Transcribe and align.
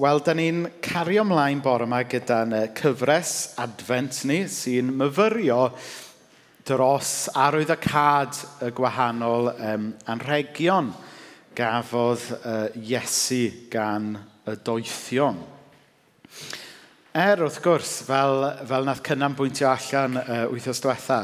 Wel, 0.00 0.22
da 0.24 0.32
ni'n 0.32 0.62
cario 0.80 1.20
ymlaen 1.20 1.58
bore 1.60 1.84
yma 1.84 1.98
gyda'n 2.08 2.54
cyfres 2.78 3.32
advent 3.60 4.22
ni 4.24 4.38
sy'n 4.48 4.88
myfyrio 4.96 5.66
dros 6.64 7.26
arwyddocad 7.36 8.38
y 8.64 8.70
gwahanol 8.72 9.50
um, 9.52 9.90
anrhegion 10.08 10.88
gafodd 11.52 12.24
uh, 12.38 12.70
Iesu 12.72 13.68
gan 13.68 14.14
y 14.48 14.54
doethion. 14.64 15.42
Er, 17.12 17.44
wrth 17.44 17.60
gwrs, 17.60 17.92
fel, 18.08 18.48
fel 18.64 18.88
nath 18.88 19.04
cynnan 19.04 19.36
bwyntio 19.36 19.68
allan 19.74 20.16
uh, 20.22 20.46
wythnos 20.54 20.80
diwetha, 20.80 21.20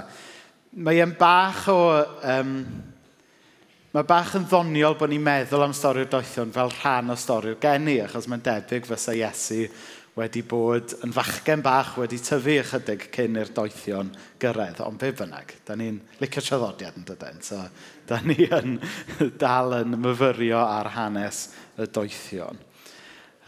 mae 0.77 1.01
e'n 1.01 1.17
bach 1.17 1.65
o 1.73 1.81
um, 2.37 2.53
Mae 3.89 4.05
bach 4.05 4.35
yn 4.37 4.43
ddoniol 4.45 4.99
bod 5.01 5.09
ni'n 5.09 5.23
meddwl 5.25 5.63
am 5.65 5.73
stori'r 5.73 6.11
doethion 6.13 6.51
fel 6.53 6.69
rhan 6.75 7.09
o 7.09 7.15
stori'r 7.17 7.57
geni, 7.63 7.95
achos 8.05 8.27
mae'n 8.29 8.43
debyg 8.45 8.85
fysa 8.85 9.15
Iesu 9.17 9.63
wedi 10.19 10.43
bod 10.45 10.93
yn 11.07 11.15
fachgen 11.17 11.63
bach 11.65 11.95
wedi 11.97 12.19
tyfu 12.21 12.59
ychydig 12.61 13.07
cyn 13.15 13.39
i'r 13.41 13.53
doethion 13.57 14.11
gyrraedd. 14.45 14.83
Ond 14.85 15.01
be 15.01 15.09
bynnag, 15.17 15.57
da 15.65 15.79
ni'n 15.81 16.03
licio 16.21 16.45
traddodiad 16.45 17.01
yn 17.01 17.09
dydyn. 17.09 17.41
So, 17.49 17.63
da 18.11 18.21
ni 18.29 18.37
yn 18.45 18.77
dal 19.43 19.79
yn 19.79 19.97
myfyrio 20.05 20.61
ar 20.61 20.93
hanes 20.99 21.47
y 21.81 21.89
doethion. 21.89 22.61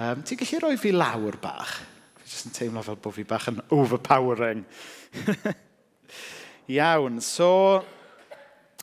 Um, 0.01 0.25
ti'n 0.25 0.41
gallu 0.41 0.65
rhoi 0.65 0.81
fi 0.81 0.97
lawr 0.97 1.37
bach? 1.45 1.83
Fi 2.17 2.33
jyst 2.33 2.49
yn 2.49 2.57
teimlo 2.63 2.89
fel 2.89 2.97
bod 2.97 3.19
fi 3.19 3.29
bach 3.29 3.53
yn 3.53 3.61
overpowering. 3.77 4.65
Iawn, 6.81 7.21
so 7.21 7.51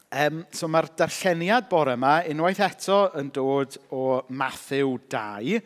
Um, 0.08 0.46
so 0.56 0.70
mae'r 0.72 0.88
darlleniad 0.96 1.66
bore 1.68 1.98
yma 1.98 2.22
unwaith 2.32 2.62
eto 2.64 3.00
yn 3.20 3.28
dod 3.36 3.74
o 3.92 4.22
Matthew 4.32 4.94
2, 5.12 5.58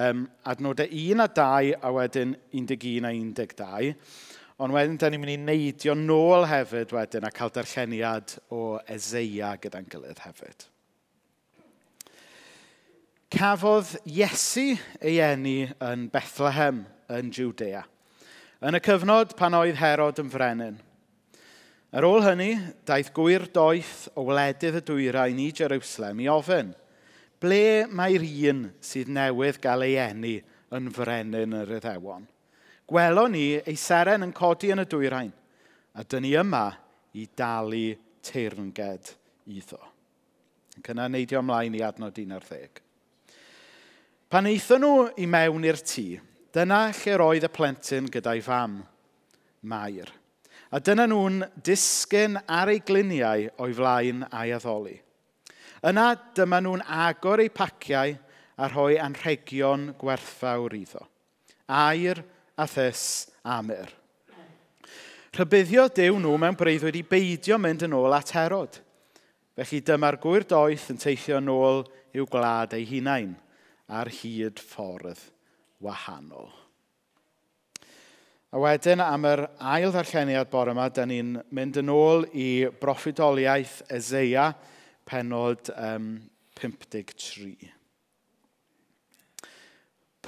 um, 0.00 0.22
adnodau 0.48 0.86
1 0.88 1.20
a 1.20 1.26
2 1.28 1.74
a 1.76 1.90
wedyn 1.92 2.30
11 2.56 3.04
a 3.04 3.10
12. 3.12 3.90
Ond 4.64 4.72
wedyn, 4.72 4.96
da 4.96 5.10
ni'n 5.12 5.20
mynd 5.20 5.34
i 5.34 5.36
neidio 5.42 5.92
nôl 5.98 6.46
hefyd 6.48 6.94
wedyn 6.96 7.26
a 7.28 7.32
cael 7.36 7.52
darlleniad 7.52 8.32
o 8.48 8.78
Ezeia 8.94 9.50
gyda'n 9.60 9.90
gilydd 9.92 10.22
hefyd. 10.24 10.64
Cafodd 13.32 13.90
Iesu 14.08 14.70
ei 15.02 15.18
eni 15.26 15.66
yn 15.84 16.06
Bethlehem 16.12 16.86
yn 17.12 17.28
Judea. 17.28 17.84
Yn 18.64 18.78
y 18.78 18.80
cyfnod 18.88 19.36
pan 19.36 19.58
oedd 19.60 19.76
Herod 19.82 20.24
yn 20.24 20.32
frenin– 20.32 20.80
Ar 21.92 22.06
ôl 22.08 22.22
hynny, 22.24 22.54
daeth 22.88 23.10
gwir 23.12 23.42
doeth 23.52 24.06
o 24.16 24.22
wledydd 24.24 24.78
y 24.78 24.80
dwyrain 24.88 25.40
i 25.42 25.50
Jerusalem 25.52 26.22
i 26.24 26.28
ofyn, 26.32 26.70
ble 27.36 27.84
mae'r 27.92 28.22
un 28.24 28.62
sydd 28.80 29.10
newydd 29.12 29.58
gael 29.60 29.84
ei 29.84 29.98
enni 30.00 30.38
yn 30.72 30.88
frenin 30.96 31.52
yr 31.58 31.74
iddewon? 31.76 32.24
Gwelon 32.88 33.36
ni 33.36 33.44
ei 33.60 33.76
seren 33.76 34.24
yn 34.24 34.32
codi 34.32 34.70
yn 34.72 34.80
y 34.80 34.86
dwyrain, 34.88 35.34
a 35.92 36.00
dyn 36.08 36.24
ni 36.24 36.32
yma 36.40 36.62
i 37.12 37.26
dalu 37.36 37.92
teirnged 38.24 39.12
iddo. 39.52 39.82
Ac 40.80 40.90
yna 40.94 41.10
neidio 41.12 41.44
ymlaen 41.44 41.76
i 41.76 41.84
adnod 41.84 42.16
11. 42.24 42.80
Pan 44.32 44.48
eithon 44.48 44.80
nhw 44.86 45.04
i 45.20 45.28
mewn 45.28 45.68
i'r 45.68 45.84
tŷ, 45.92 46.06
dyna 46.56 46.86
lle 47.02 47.20
roedd 47.20 47.50
y 47.50 47.52
plentyn 47.52 48.08
gyda'i 48.08 48.40
fam, 48.40 48.80
Mair. 49.68 50.21
A 50.72 50.80
dyna 50.80 51.04
nhw'n 51.04 51.42
disgyn 51.60 52.38
ar 52.48 52.70
eu 52.72 52.80
gliniau 52.80 53.48
o'i 53.60 53.74
flaen 53.76 54.22
a'i 54.30 54.54
addoli. 54.56 54.94
Yna 55.84 56.06
dyma 56.32 56.62
nhw'n 56.64 56.84
agor 56.88 57.42
eu 57.44 57.52
paciau 57.52 58.14
a 58.56 58.68
rhoi 58.70 58.96
anrhegion 58.96 59.90
gwerthfawr 60.00 60.72
iddo. 60.78 61.04
Air 61.68 62.22
a 62.56 62.66
thys 62.66 63.02
amur. 63.44 63.92
Rhybuddio 65.36 65.86
dew 65.92 66.16
nhw 66.20 66.38
mewn 66.40 66.56
breuddwyd 66.60 66.96
i 66.96 67.04
beidio 67.08 67.60
mynd 67.60 67.84
yn 67.84 67.98
ôl 67.98 68.16
at 68.16 68.32
Herod. 68.36 68.80
Felly 69.56 69.82
dyma'r 69.84 70.20
gwir 70.24 70.48
doeth 70.48 70.88
yn 70.92 71.00
teithio 71.00 71.36
yn 71.42 71.52
ôl 71.52 71.84
i'w 72.16 72.28
gwlad 72.32 72.72
ei 72.76 72.88
hunain 72.88 73.36
ar 73.92 74.08
hyd 74.08 74.60
ffordd 74.60 75.20
wahanol. 75.84 76.61
A 78.52 78.60
wedyn 78.60 79.00
am 79.00 79.24
yr 79.24 79.46
ail 79.64 79.94
ddarlleniad 79.94 80.50
bore 80.52 80.74
yma, 80.74 80.90
da 80.92 81.06
ni'n 81.08 81.38
mynd 81.56 81.78
yn 81.80 81.88
ôl 81.88 82.26
i 82.36 82.66
broffidoliaeth 82.82 83.78
Ezeia, 83.96 84.50
penod 85.08 85.70
um, 85.72 86.18
53. 86.60 87.70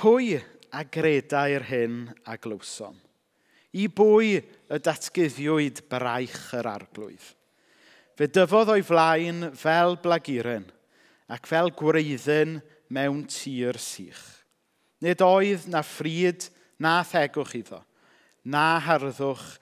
Pwy 0.01 0.41
a 0.73 0.87
gredau'r 0.89 1.69
hyn 1.69 2.01
a 2.25 2.41
glywsom? 2.41 2.97
I 3.77 3.91
bwy 3.93 4.39
y 4.41 4.83
datguddiwyd 4.89 5.85
braich 5.93 6.41
yr 6.57 6.73
arglwydd? 6.73 7.31
Fe 8.17 8.33
dyfodd 8.33 8.73
o'i 8.73 8.85
flaen 8.87 9.51
fel 9.59 9.99
blagurin 10.01 10.65
ac 11.29 11.49
fel 11.51 11.75
gwreiddyn 11.77 12.63
mewn 12.89 13.27
tir 13.29 13.77
sych. 13.77 14.23
Nid 15.05 15.21
oedd 15.21 15.69
na 15.69 15.85
ffrid 15.85 16.49
na 16.81 17.03
thegwch 17.05 17.59
iddo 17.61 17.85
na 18.45 18.79
harddwch 18.85 19.59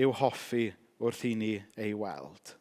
i'w 0.00 0.12
hoffi 0.20 0.70
wrth 1.00 1.24
i 1.28 1.34
ni 1.38 1.54
ei 1.80 1.92
weld. 1.96 2.54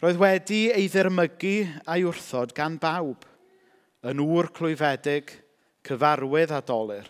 Roedd 0.00 0.20
wedi 0.20 0.70
ei 0.72 0.88
ddirmygu 0.88 1.56
a'i 1.84 2.04
wrthod 2.08 2.54
gan 2.56 2.78
bawb, 2.80 3.26
yn 4.08 4.22
ŵr 4.24 4.48
clwyfedig, 4.56 5.32
cyfarwydd 5.84 6.54
a 6.56 6.60
dolyr. 6.64 7.08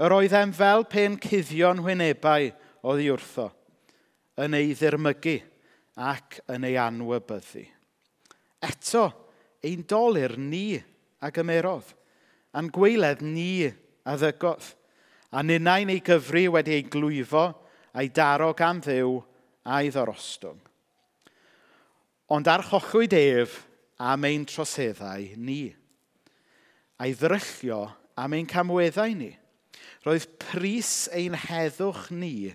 Yr 0.00 0.14
oedd 0.16 0.36
fel 0.56 0.86
pen 0.88 1.18
cuddion 1.20 1.82
hwynebau 1.84 2.50
oedd 2.86 3.02
ei 3.02 3.10
wrtho, 3.12 3.50
yn 4.40 4.54
ei 4.56 4.70
ddirmygu 4.72 5.36
ac 6.00 6.40
yn 6.54 6.64
ei 6.68 6.78
anwybyddu. 6.80 7.66
Eto, 8.64 9.04
ein 9.66 9.82
dolyr 9.88 10.36
ni 10.38 10.78
a 11.20 11.30
gymerodd, 11.34 11.90
a'n 12.56 12.70
gweiledd 12.72 13.24
ni 13.24 13.66
a 13.68 14.16
ddygodd 14.16 14.76
a 15.30 15.42
ninnau'n 15.46 15.92
ei 15.94 16.02
gyfru 16.04 16.48
wedi 16.56 16.74
ei 16.78 16.86
glwyfo 16.90 17.44
a'i 17.94 18.10
daro 18.14 18.52
gan 18.58 18.80
ddiw 18.82 19.18
a'i 19.70 19.90
ddorostwng. 19.92 20.58
Ond 22.30 22.50
archochwyd 22.50 23.14
ef 23.18 23.60
am 24.00 24.24
ein 24.28 24.46
troseddau 24.46 25.34
ni, 25.36 25.62
a'i 27.02 27.14
ddryllio 27.18 27.82
am 28.20 28.36
ein 28.36 28.48
camweddau 28.50 29.14
ni. 29.18 29.32
Roedd 30.06 30.26
pris 30.40 31.10
ein 31.12 31.34
heddwch 31.36 32.08
ni 32.14 32.50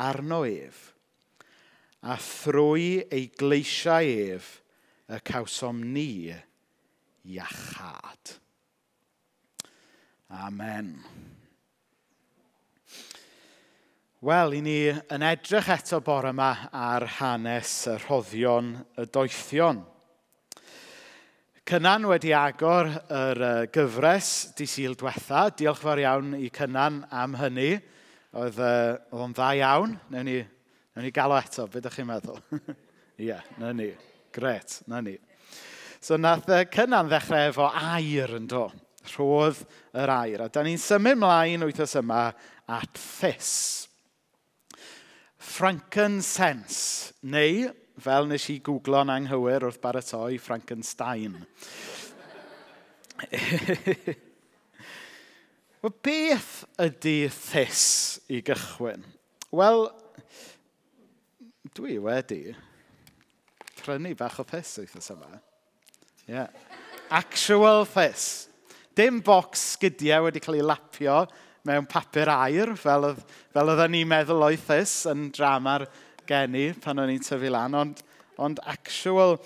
arno 0.00 0.44
ef, 0.48 0.94
a 2.00 2.16
thrwy 2.16 3.02
ei 3.12 3.26
gleisiau 3.36 4.12
ef 4.36 4.50
y 5.12 5.20
cawsom 5.26 5.82
ni 5.92 6.32
iachad. 7.26 8.36
Amen. 10.30 10.94
Wel, 14.26 14.56
i 14.56 14.60
ni 14.64 14.80
yn 14.90 15.22
edrych 15.22 15.68
eto 15.70 16.00
bore 16.02 16.32
yma 16.32 16.48
ar 16.74 17.04
hanes 17.20 17.84
y 17.86 17.92
rhoddion 18.00 18.72
y 18.98 19.04
doethion. 19.14 19.78
Cynan 21.70 22.08
wedi 22.10 22.32
agor 22.34 22.90
yr 23.06 23.40
gyfres 23.70 24.32
di 24.58 24.66
syl 24.66 24.98
diwetha. 24.98 25.44
Diolch 25.54 25.78
fawr 25.78 26.02
iawn 26.02 26.34
i 26.40 26.50
Cynan 26.50 27.04
am 27.14 27.38
hynny. 27.38 27.78
Oedd, 28.34 28.58
uh, 28.58 28.98
o'n 29.14 29.30
dda 29.30 29.52
iawn. 29.60 29.94
Newn 30.10 30.30
ni, 30.32 30.36
newn 30.42 31.06
ni 31.06 31.14
galw 31.14 31.38
eto, 31.38 31.70
beth 31.70 31.84
ydych 31.84 32.00
chi'n 32.00 32.10
meddwl? 32.10 32.42
Ie, 32.66 33.30
yeah, 33.30 33.46
na 33.62 33.70
ni. 33.70 33.92
Gret, 34.34 34.80
na 34.90 35.06
ni. 35.06 35.20
So 36.02 36.18
nath 36.18 36.50
uh, 36.50 36.64
Cynan 36.66 37.14
ddechrau 37.14 37.52
efo 37.54 37.70
air 37.70 38.40
yn 38.42 38.50
do. 38.50 38.66
Rhodd 39.14 39.62
yr 39.94 40.18
air. 40.18 40.48
A 40.48 40.50
da 40.50 40.66
ni'n 40.66 40.82
symud 40.82 41.22
mlaen 41.22 41.70
wythnos 41.70 42.00
yma 42.02 42.32
at 42.66 42.98
ffys 42.98 43.86
frankincense, 45.46 47.12
neu, 47.22 47.70
fel 48.02 48.26
nes 48.28 48.44
i 48.52 48.58
googlo'n 48.64 49.12
anghywir 49.14 49.64
wrth 49.64 49.80
baratoi, 49.82 50.36
Frankenstein. 50.42 51.38
Wel, 55.80 55.94
beth 56.02 56.52
ydy 56.82 57.28
thys 57.30 57.84
i 58.32 58.42
gychwyn? 58.44 59.04
Wel, 59.54 59.86
dwi 61.76 61.98
wedi 62.02 62.56
prynu 63.78 64.16
bach 64.18 64.40
o 64.42 64.44
thys 64.48 64.72
wythnos 64.82 65.12
yma. 65.14 65.38
Yeah. 66.26 66.50
Actual 67.14 67.86
thys. 67.86 68.48
Dim 68.98 69.20
bocs 69.22 69.76
sgidiau 69.76 70.26
wedi 70.26 70.42
cael 70.42 70.58
ei 70.58 70.66
lapio 70.66 71.20
mewn 71.66 71.86
papur 71.90 72.30
air, 72.32 72.74
fel, 72.78 73.10
oedd, 73.10 73.22
fel 73.54 73.72
oedden 73.72 73.96
ni'n 73.96 74.10
meddwl 74.10 74.46
oethus 74.48 74.98
yn 75.10 75.30
drama'r 75.34 75.86
geni 76.26 76.68
pan 76.82 77.02
o'n 77.02 77.12
i'n 77.12 77.24
tyfu 77.24 77.50
lan, 77.52 77.74
ond, 77.78 78.02
ond 78.42 78.60
actual 78.70 79.36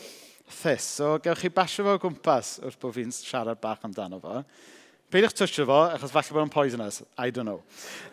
thys. 0.60 0.86
So, 0.98 1.14
gewch 1.22 1.44
chi 1.44 1.52
basio 1.54 1.86
fo 1.86 1.96
o 1.96 2.02
gwmpas 2.02 2.58
wrth 2.64 2.78
bod 2.82 2.96
fi'n 2.96 3.12
siarad 3.14 3.60
bach 3.62 3.84
amdano 3.86 4.20
fo. 4.22 4.42
Peidiwch 5.10 5.36
twysio 5.40 5.66
fo, 5.66 5.80
achos 5.90 6.12
falle 6.14 6.36
bod 6.36 6.46
yn 6.46 6.54
poisonous. 6.54 7.02
I 7.18 7.32
don't 7.34 7.48
know. 7.48 7.62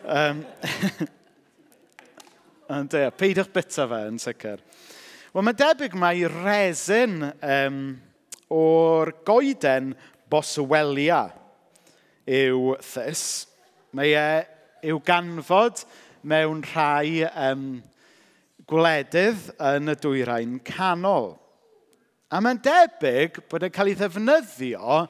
Um, 0.04 0.44
Ond 2.78 2.92
e, 2.92 3.06
peidiwch 3.16 3.48
bita 3.54 3.86
fe 3.88 4.00
yn 4.10 4.18
sicr. 4.20 4.60
Wel, 5.32 5.44
mae 5.46 5.56
debyg 5.56 5.94
mai 5.96 6.26
resin 6.28 7.22
um, 7.24 7.78
o'r 8.52 9.14
goeden 9.28 9.94
boswelia 10.28 11.22
yw 12.28 12.74
thys. 12.84 13.47
Mae 13.96 14.12
e 14.12 14.28
i'w 14.88 14.98
ganfod 15.04 15.84
mewn 16.28 16.60
rhai 16.66 17.24
um, 17.30 17.68
gwledydd 18.68 19.48
yn 19.70 19.92
y 19.92 19.94
dwyrain 20.02 20.58
canol. 20.66 21.32
A 22.28 22.42
mae'n 22.44 22.60
debyg 22.60 23.40
bod 23.48 23.64
e'n 23.64 23.72
cael 23.72 23.88
ei 23.94 23.96
ddefnyddio 23.96 25.00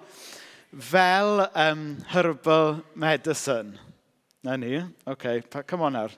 fel 0.90 1.42
um, 1.48 1.84
herbal 2.12 2.78
medicine. 2.94 3.75
Na 4.46 4.54
ni? 4.60 4.78
OK, 5.10 5.40
pa, 5.50 5.64
come 5.66 5.88
on 5.88 5.98
ar. 5.98 6.14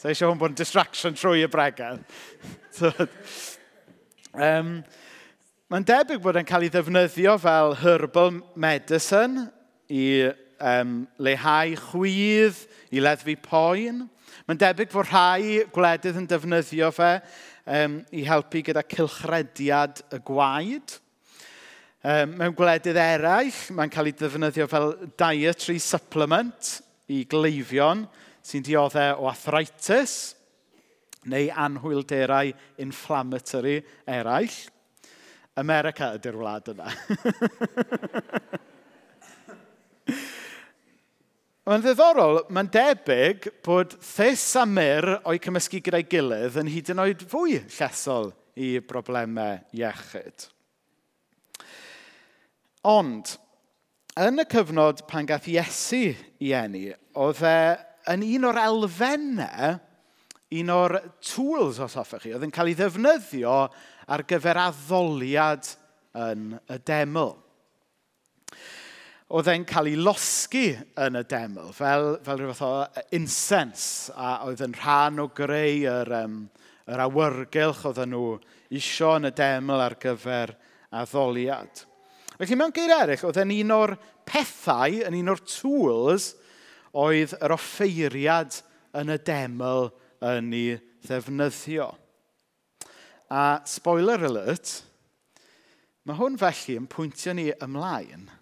So 0.00 0.08
eisiau 0.08 0.32
hwn 0.32 0.40
bod 0.40 0.54
yn 0.54 0.58
distraction 0.62 1.16
trwy 1.18 1.44
y 1.44 1.50
bregedd. 1.52 2.00
um, 4.48 4.78
mae'n 5.68 5.88
debyg 5.92 6.24
bod 6.24 6.40
e'n 6.40 6.48
cael 6.48 6.64
ei 6.64 6.72
ddefnyddio 6.72 7.36
fel 7.42 7.76
herbal 7.82 8.38
medicine 8.56 9.50
i 9.92 10.04
um, 10.60 11.02
leihau 11.22 11.74
chwydd 11.88 12.62
i 12.94 13.02
leddfu 13.02 13.36
poen. 13.42 14.06
Mae'n 14.48 14.60
debyg 14.60 14.92
fod 14.92 15.08
rhai 15.10 15.64
gwledydd 15.74 16.18
yn 16.20 16.28
defnyddio 16.30 16.88
fe 16.94 17.10
um, 17.68 17.98
i 18.14 18.24
helpu 18.26 18.62
gyda 18.66 18.84
cilchrediad 18.88 20.02
y 20.14 20.22
gwaed. 20.26 20.96
Um, 21.98 22.36
mewn 22.38 22.54
gwledydd 22.56 22.98
eraill, 23.02 23.58
mae'n 23.74 23.92
cael 23.92 24.10
ei 24.10 24.16
ddefnyddio 24.16 24.68
fel 24.70 24.92
dietary 25.18 25.80
supplement 25.82 26.78
i 27.10 27.24
gleifion 27.28 28.06
sy'n 28.44 28.64
dioddau 28.64 29.24
o 29.24 29.28
arthritis 29.28 30.16
neu 31.28 31.50
anhwylderau 31.50 32.54
inflammatory 32.80 33.80
eraill. 34.08 34.56
America 35.58 36.12
ydy'r 36.14 36.38
wlad 36.38 36.70
yna. 36.70 36.92
Mae'n 41.68 41.82
ddiddorol, 41.84 42.38
mae'n 42.48 42.68
debyg 42.72 43.44
bod 43.60 43.90
Thys 44.00 44.40
a 44.56 44.62
Myr 44.64 45.04
o'i 45.28 45.36
cymysgu 45.44 45.82
gyda'i 45.84 46.06
gilydd 46.08 46.54
yn 46.62 46.70
hyd 46.72 46.88
yn 46.94 47.02
oed 47.02 47.24
fwy 47.28 47.58
llesol 47.60 48.30
i 48.56 48.70
broblemau 48.80 49.58
iechyd. 49.76 50.46
Ond, 52.88 53.34
yn 54.16 54.40
y 54.40 54.46
cyfnod 54.48 55.02
pan 55.10 55.28
gath 55.28 55.50
Iesu 55.52 56.14
i 56.40 56.54
eni, 56.56 56.86
oedd 57.20 57.42
e 57.44 57.58
yn 58.14 58.24
un 58.30 58.48
o'r 58.48 58.62
elfennau, 58.62 59.76
un 60.62 60.72
o'r 60.72 60.96
tools 61.20 61.82
os 61.84 61.98
hoffech 62.00 62.24
chi, 62.24 62.32
oedd 62.32 62.48
yn 62.48 62.54
cael 62.56 62.72
ei 62.72 62.78
ddefnyddio 62.80 63.58
ar 64.08 64.24
gyfer 64.32 64.62
addoliad 64.70 65.68
yn 66.16 66.54
y 66.64 66.80
deml 66.88 67.36
oedd 69.28 69.48
e'n 69.52 69.64
cael 69.68 69.90
ei 69.90 69.98
losgu 70.00 70.70
yn 71.04 71.18
y 71.18 71.22
deml, 71.28 71.68
fel, 71.76 72.14
fel 72.24 72.38
rhywbeth 72.40 72.62
o 72.64 72.70
e, 72.86 73.02
incense, 73.18 74.14
a 74.16 74.38
oedd 74.46 74.62
yn 74.64 74.76
rhan 74.78 75.20
o 75.20 75.26
greu 75.36 75.82
yr, 75.90 76.12
um, 76.22 76.38
yr 76.88 77.02
awyrgylch 77.04 77.84
oedd 77.90 78.00
nhw 78.08 78.38
isio 78.78 79.18
yn 79.18 79.28
y 79.28 79.32
deml 79.36 79.84
ar 79.84 79.98
gyfer 80.00 80.54
addoliad. 80.96 81.84
Felly 82.38 82.56
mewn 82.56 82.72
geir 82.72 82.94
eraill, 82.94 83.26
oedd 83.28 83.40
e'n 83.42 83.52
un 83.58 83.74
o'r 83.76 83.94
pethau, 84.28 84.96
yn 85.04 85.18
un 85.20 85.34
o'r 85.34 85.44
tools, 85.44 86.30
oedd 86.96 87.36
yr 87.36 87.56
offeiriad 87.58 88.62
yn 88.96 89.12
y 89.12 89.18
deml 89.28 89.90
yn 90.24 90.52
ei 90.56 90.78
ddefnyddio. 91.04 91.90
A 93.28 93.44
spoiler 93.68 94.24
alert, 94.24 94.78
mae 96.08 96.16
hwn 96.16 96.40
felly 96.40 96.80
yn 96.80 96.88
pwyntio 96.88 97.36
ni 97.36 97.50
ymlaen– 97.60 98.30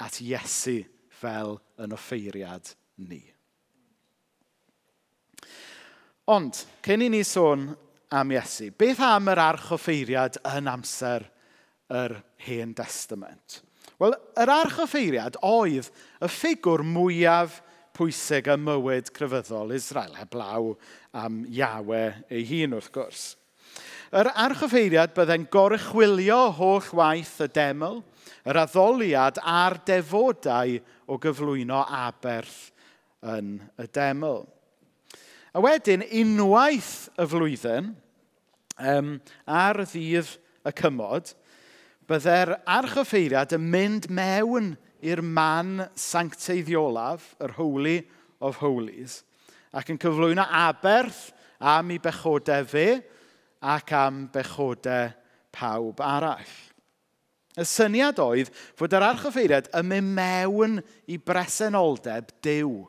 at 0.00 0.20
Iesu 0.24 0.80
fel 1.20 1.58
yn 1.80 1.94
offeiriad 1.96 2.72
ni. 3.08 3.22
Ond, 6.30 6.62
cyn 6.84 7.04
i 7.04 7.08
ni 7.12 7.22
sôn 7.26 7.70
am 8.14 8.34
Iesu, 8.34 8.70
beth 8.78 9.02
am 9.04 9.30
yr 9.32 9.42
arch 9.42 9.72
offeiriad 9.76 10.38
yn 10.52 10.70
amser 10.70 11.26
yr 11.90 12.20
Hen 12.46 12.76
Testament? 12.78 13.60
Wel, 14.00 14.14
yr 14.40 14.52
arch 14.54 14.78
offeiriad 14.86 15.36
oedd 15.44 15.90
y 15.90 16.30
ffigwr 16.30 16.84
mwyaf 16.86 17.60
pwysig 17.96 18.48
y 18.48 18.56
mywyd 18.56 19.10
crefyddol 19.12 19.74
Israel, 19.76 20.14
heblaw 20.16 20.72
am 21.20 21.42
Iawe 21.50 22.04
ei 22.32 22.46
hun 22.48 22.78
wrth 22.78 22.92
gwrs. 22.94 23.24
Yr 24.10 24.30
archoffeiriad 24.32 25.12
byddai'n 25.14 25.44
gorychwilio 25.52 26.38
holl 26.56 26.88
waith 26.98 27.36
y 27.44 27.46
deml, 27.54 28.00
Yr 28.48 28.62
addoliad 28.62 29.40
a'r 29.42 29.78
defodau 29.86 30.78
o 31.10 31.18
gyflwyno 31.20 31.82
aberth 31.84 32.70
yn 33.26 33.58
y 33.80 33.86
deml. 33.94 34.44
A 35.50 35.62
wedyn, 35.62 36.04
unwaith 36.06 37.10
y 37.18 37.26
flwyddyn, 37.26 37.90
um, 38.78 39.16
ar 39.50 39.82
ddydd 39.82 40.36
y 40.66 40.72
cymod, 40.78 41.32
byddai'r 42.10 42.54
archoffeiriad 42.70 43.54
yn 43.56 43.66
mynd 43.72 44.08
mewn 44.14 44.72
i'r 45.02 45.22
man 45.24 45.88
sancteiddiolaf, 45.98 47.34
yr 47.42 47.54
Holy 47.58 47.98
of 48.42 48.60
Holies, 48.62 49.20
ac 49.74 49.92
yn 49.92 50.00
cyflwyno 50.00 50.46
aberth 50.46 51.28
am 51.60 51.92
ei 51.94 52.00
bechodau 52.02 52.66
fe 52.66 52.88
ac 53.60 53.92
am 53.96 54.24
bechodau 54.32 55.12
pawb 55.52 56.00
arall. 56.04 56.56
Y 57.60 57.66
syniad 57.68 58.20
oedd 58.22 58.48
fod 58.78 58.94
yr 58.96 59.04
archoffeiriad 59.10 59.68
yn 59.76 59.88
mynd 59.90 60.14
mewn 60.16 60.78
i 61.12 61.18
bresenoldeb 61.20 62.32
dew 62.44 62.86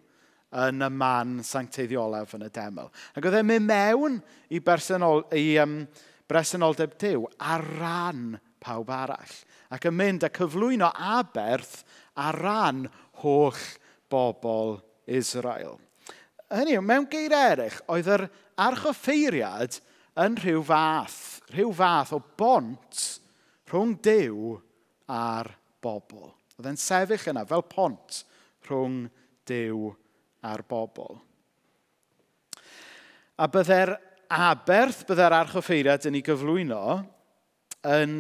yn 0.62 0.84
y 0.84 0.90
man 0.92 1.40
sancteiddiolaf 1.48 2.36
yn 2.38 2.48
y 2.48 2.52
deml. 2.54 2.92
Ac 3.16 3.28
oedd 3.28 3.40
e'n 3.40 3.48
mynd 3.48 3.68
mewn 3.68 4.18
i, 4.52 4.60
bersenol, 4.64 5.26
i 5.36 5.58
um, 5.64 5.82
bresenoldeb 6.32 6.98
dew 7.00 7.28
ar 7.40 7.64
ran 7.80 8.36
pawb 8.64 8.92
arall. 8.96 9.38
Ac 9.72 9.88
yn 9.88 9.96
mynd 9.98 10.28
a 10.28 10.32
cyflwyno 10.34 10.92
aberth 10.92 11.82
ar 12.20 12.40
ran 12.40 12.86
holl 13.24 13.60
bobl 14.12 14.78
Israel. 15.08 15.80
Hynny 16.52 16.76
yw, 16.76 16.84
mewn 16.84 17.08
geir 17.12 17.32
eraill, 17.36 17.80
oedd 17.92 18.10
yr 18.12 18.28
archoffeiriad 18.60 19.80
yn 20.20 20.36
rhyw 20.40 20.64
fath, 20.68 21.40
rhyw 21.56 21.72
fath 21.76 22.12
o 22.16 22.20
bont 22.40 23.21
rhwng 23.72 23.96
Dyw 24.04 24.58
a'r 25.12 25.50
bobl. 25.84 26.30
Oedd 26.60 26.70
e'n 26.72 26.80
sefyll 26.80 27.32
yna 27.32 27.46
fel 27.48 27.64
pont 27.72 28.22
rhwng 28.68 29.06
Dyw 29.48 29.92
a'r 30.46 30.64
bobl. 30.68 31.20
A 33.42 33.48
byddai'r 33.50 33.96
aberth, 34.32 35.06
byddai'r 35.08 35.38
archoffeiriad 35.40 36.08
yn 36.10 36.20
ei 36.20 36.26
gyflwyno 36.26 36.84
yn 37.88 38.18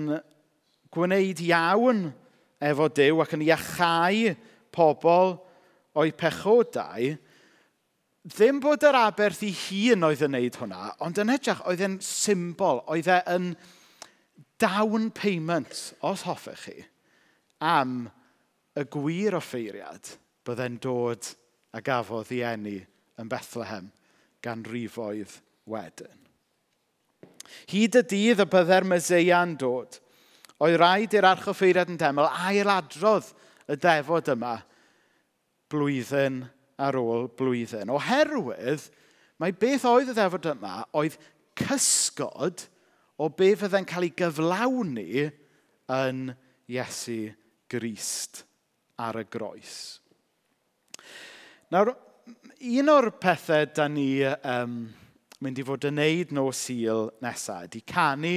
gwneud 0.91 1.43
iawn 1.45 2.07
efo 2.61 2.87
Dyw 2.95 3.21
ac 3.23 3.35
yn 3.37 3.45
iachau 3.45 4.31
pobl 4.73 5.35
o'i 5.99 6.13
pechodau, 6.15 7.11
ddim 8.31 8.61
bod 8.63 8.83
yr 8.87 8.95
aberth 9.01 9.43
i 9.43 9.51
hun 9.65 10.07
oedd 10.07 10.23
yn 10.23 10.35
wneud 10.37 10.57
hwnna, 10.61 10.91
ond 11.03 11.19
yn 11.19 11.33
edrych, 11.33 11.61
oedd 11.67 11.83
e'n 11.83 11.99
symbol, 12.05 12.83
oedd 12.87 13.11
e'n... 13.11 13.51
yn 13.51 13.79
down 14.61 15.09
payment, 15.15 15.93
os 16.05 16.23
hoffech 16.27 16.65
chi, 16.67 16.77
am 17.61 18.05
y 18.77 18.85
gwir 18.93 19.35
offeiriad 19.39 20.13
byddai'n 20.45 20.77
dod 20.81 21.27
a 21.75 21.81
gafodd 21.85 22.31
i 22.35 22.41
enni 22.45 22.77
yn 23.21 23.29
Bethlehem 23.31 23.89
gan 24.43 24.63
rifoedd 24.65 25.33
wedyn. 25.69 26.17
Hyd 27.71 27.97
y 27.99 28.03
dydd 28.13 28.43
y 28.45 28.47
byddai'r 28.49 28.87
myseia'n 28.87 29.57
dod, 29.59 29.97
oedd 30.61 30.77
rhaid 30.79 31.15
i'r 31.17 31.29
archoffeiriad 31.31 31.91
yn 31.91 31.99
deml 31.99 32.29
ailadrodd 32.29 33.31
y 33.71 33.77
defod 33.81 34.29
yma 34.33 34.55
blwyddyn 35.71 36.41
ar 36.81 36.97
ôl 36.99 37.27
blwyddyn. 37.37 37.91
Oherwydd, 37.93 38.87
mae 39.41 39.55
beth 39.57 39.87
oedd 39.89 40.11
y 40.13 40.17
defod 40.17 40.49
yma 40.53 40.81
oedd 40.97 41.17
cysgod 41.59 42.65
o 43.21 43.29
be 43.29 43.51
fyddai'n 43.59 43.85
cael 43.89 44.07
ei 44.07 44.15
gyflawni 44.17 45.25
yn 45.93 46.23
Iesu 46.71 47.19
Grist 47.69 48.41
ar 49.01 49.19
y 49.21 49.25
groes. 49.29 49.75
Nawr, 51.71 51.93
un 52.71 52.91
o'r 52.91 53.11
pethau 53.21 53.67
da 53.75 53.85
ni 53.91 54.23
um, 54.25 54.81
mynd 55.41 55.61
i 55.61 55.65
fod 55.65 55.85
yn 55.89 55.97
neud 56.01 56.33
no 56.35 56.49
sil 56.55 57.07
nesaf 57.23 57.67
ydy 57.69 57.83
canu 57.87 58.35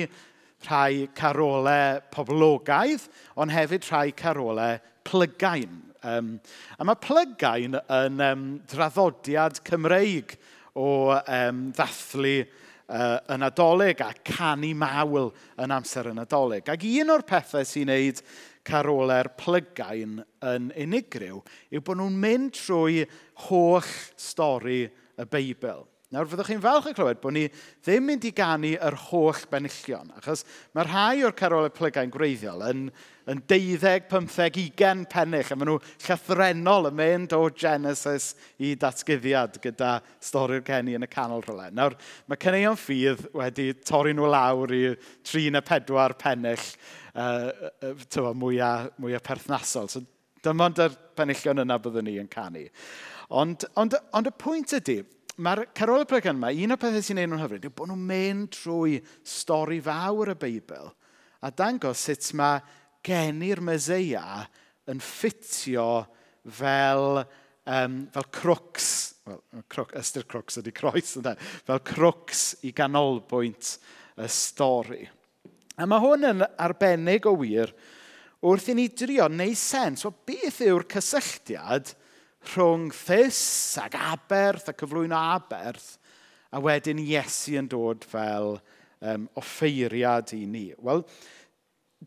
rhai 0.64 1.08
carolau 1.16 2.00
poblogaidd, 2.14 3.08
ond 3.40 3.52
hefyd 3.52 3.88
rhai 3.90 4.12
carolau 4.16 4.78
plygain. 5.04 5.80
Um, 6.04 6.36
a 6.78 6.84
mae 6.84 7.00
plygain 7.00 7.76
yn 7.80 8.20
um, 8.24 8.44
draddodiad 8.68 9.60
Cymreig 9.64 10.36
o 10.76 11.12
um, 11.16 11.66
ddathlu 11.76 12.36
uh, 12.88 13.18
yn 13.34 13.46
adolyg 13.46 14.02
a 14.04 14.10
canu 14.26 14.72
mawl 14.78 15.30
yn 15.60 15.74
amser 15.74 16.10
yn 16.12 16.22
adolyg. 16.24 16.68
Ac 16.70 16.84
un 16.90 17.14
o'r 17.14 17.24
pethau 17.28 17.66
sy'n 17.68 17.90
neud 17.92 18.20
carolau'r 18.64 19.32
plygain 19.38 20.20
yn 20.50 20.68
unigryw 20.84 21.40
yw 21.70 21.82
bod 21.84 22.00
nhw'n 22.00 22.20
mynd 22.20 22.54
trwy 22.56 23.02
holl 23.48 23.90
stori 24.20 24.84
y 24.84 25.26
Beibl. 25.30 25.84
Nawr, 26.14 26.28
fyddwch 26.30 26.52
chi'n 26.52 26.62
falch 26.62 26.86
yn 26.90 26.94
clywed 26.94 27.20
bod 27.22 27.34
ni 27.34 27.48
ddim 27.82 28.04
mynd 28.06 28.26
i 28.28 28.30
ganu 28.36 28.70
yr 28.76 28.96
holl 29.08 29.40
benillion, 29.50 30.12
achos 30.14 30.44
mae 30.76 30.86
rhai 30.86 31.24
o'r 31.26 31.34
carolau 31.34 31.72
plygain 31.74 32.12
gwreiddiol 32.14 32.62
yn 32.68 32.84
yn 33.30 33.40
12, 33.48 34.04
15, 34.10 34.50
20 34.52 35.06
pennych, 35.12 35.50
a 35.52 35.56
maen 35.56 35.70
nhw 35.70 35.78
llythrenol 36.04 36.90
yn 36.90 36.96
mynd 36.98 37.34
o 37.36 37.46
Genesis 37.56 38.32
i 38.60 38.74
datgyddiad 38.80 39.56
gyda 39.64 39.94
stori'r 40.22 40.64
geni 40.66 40.96
yn 40.98 41.06
y 41.06 41.08
canol 41.10 41.44
rhywle. 41.44 41.70
Nawr, 41.72 41.96
mae 42.28 42.40
cyneuon 42.40 42.76
ffydd 42.80 43.24
wedi 43.36 43.70
torri 43.86 44.12
nhw 44.16 44.28
lawr 44.28 44.74
i 44.76 44.82
3 45.24 45.54
neu 45.54 45.64
4 45.64 46.18
pennill 46.20 46.66
uh, 47.16 47.94
tywa, 48.12 48.34
mwyaf, 48.36 48.90
mwyaf 49.00 49.24
perthnasol. 49.24 49.88
So, 49.88 50.04
dyma 50.44 50.68
ond 50.68 50.82
yr 50.84 50.98
penillion 51.16 51.64
yna 51.64 51.78
byddwn 51.80 52.08
ni 52.10 52.18
yn 52.20 52.28
canu. 52.28 52.66
Ond, 53.40 53.64
ond, 53.80 53.96
ond 54.12 54.28
y 54.28 54.34
pwynt 54.36 54.76
ydy, 54.76 54.98
mae'r 55.40 55.64
Carol 55.74 56.04
y 56.04 56.10
Bregan 56.10 56.36
yma, 56.36 56.52
un 56.52 56.76
o'r 56.76 56.82
pethau 56.82 57.02
sy'n 57.02 57.22
ei 57.22 57.30
nhw'n 57.30 57.40
hyfryd, 57.40 57.64
yw 57.64 57.72
bod 57.72 57.88
nhw'n 57.88 58.04
mynd 58.10 58.52
trwy 58.58 59.00
stori 59.24 59.80
fawr 59.82 60.34
y 60.34 60.36
Beibl 60.44 60.92
a 61.44 61.50
dangos 61.52 62.00
sut 62.06 62.30
mae 62.38 62.60
geni'r 63.04 63.62
Meseia 63.64 64.44
yn 64.90 65.00
ffitio 65.02 66.04
fel, 66.44 67.22
um, 67.70 67.98
fel 68.12 68.28
crwcs, 68.34 68.88
well, 69.28 69.42
crwc, 69.72 69.94
ystyr 70.00 70.26
crwcs 70.28 70.60
ydy 70.60 70.72
croes, 70.76 71.16
ynddo, 71.20 71.34
fel 71.68 71.82
crwcs 71.88 72.46
i 72.68 72.72
ganolbwynt 72.76 73.76
y 74.20 74.30
stori. 74.30 75.02
A 75.74 75.88
mae 75.90 76.02
hwn 76.02 76.28
yn 76.30 76.46
arbennig 76.62 77.26
o 77.26 77.34
wir 77.40 77.72
wrth 78.44 78.68
i 78.70 78.76
ni 78.76 78.86
drio 78.92 79.26
neu 79.32 79.54
sens 79.58 80.04
o 80.06 80.12
beth 80.12 80.60
yw'r 80.64 80.84
cysylltiad 80.92 81.94
rhwng 82.52 82.90
thys 82.92 83.40
ac 83.80 83.96
aberth 83.96 84.68
a 84.68 84.74
cyflwyno 84.76 85.16
aberth 85.16 85.94
a 86.54 86.60
wedyn 86.62 87.00
Iesu 87.02 87.56
yn 87.58 87.70
dod 87.72 88.04
fel 88.06 88.58
um, 89.00 89.24
offeiriad 89.40 90.34
i 90.36 90.44
ni. 90.46 90.66
Wel, 90.78 91.02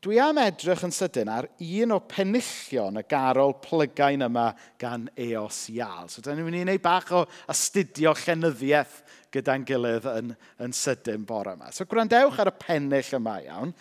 dwi 0.04 0.18
am 0.22 0.38
edrych 0.42 0.84
yn 0.86 0.94
sydyn 0.94 1.30
ar 1.32 1.48
un 1.64 1.94
o 1.96 2.00
penillion 2.10 3.00
y 3.00 3.04
garol 3.10 3.56
plygain 3.64 4.26
yma 4.28 4.50
gan 4.80 5.08
eos 5.18 5.64
ial. 5.74 6.10
So, 6.12 6.22
da 6.22 6.36
ni'n 6.36 6.46
mynd 6.46 6.60
i 6.60 6.64
wneud 6.66 6.84
bach 6.84 7.10
o 7.16 7.24
astudio 7.50 8.14
llenyddiaeth 8.18 9.00
gyda'n 9.34 9.66
gilydd 9.68 10.10
yn, 10.12 10.34
yn 10.64 10.76
sydyn 10.76 11.26
bore 11.28 11.56
yma. 11.58 11.72
So, 11.74 11.88
gwrandewch 11.90 12.38
ar 12.44 12.52
y 12.52 12.56
pennill 12.62 13.16
yma 13.18 13.38
iawn. 13.46 13.74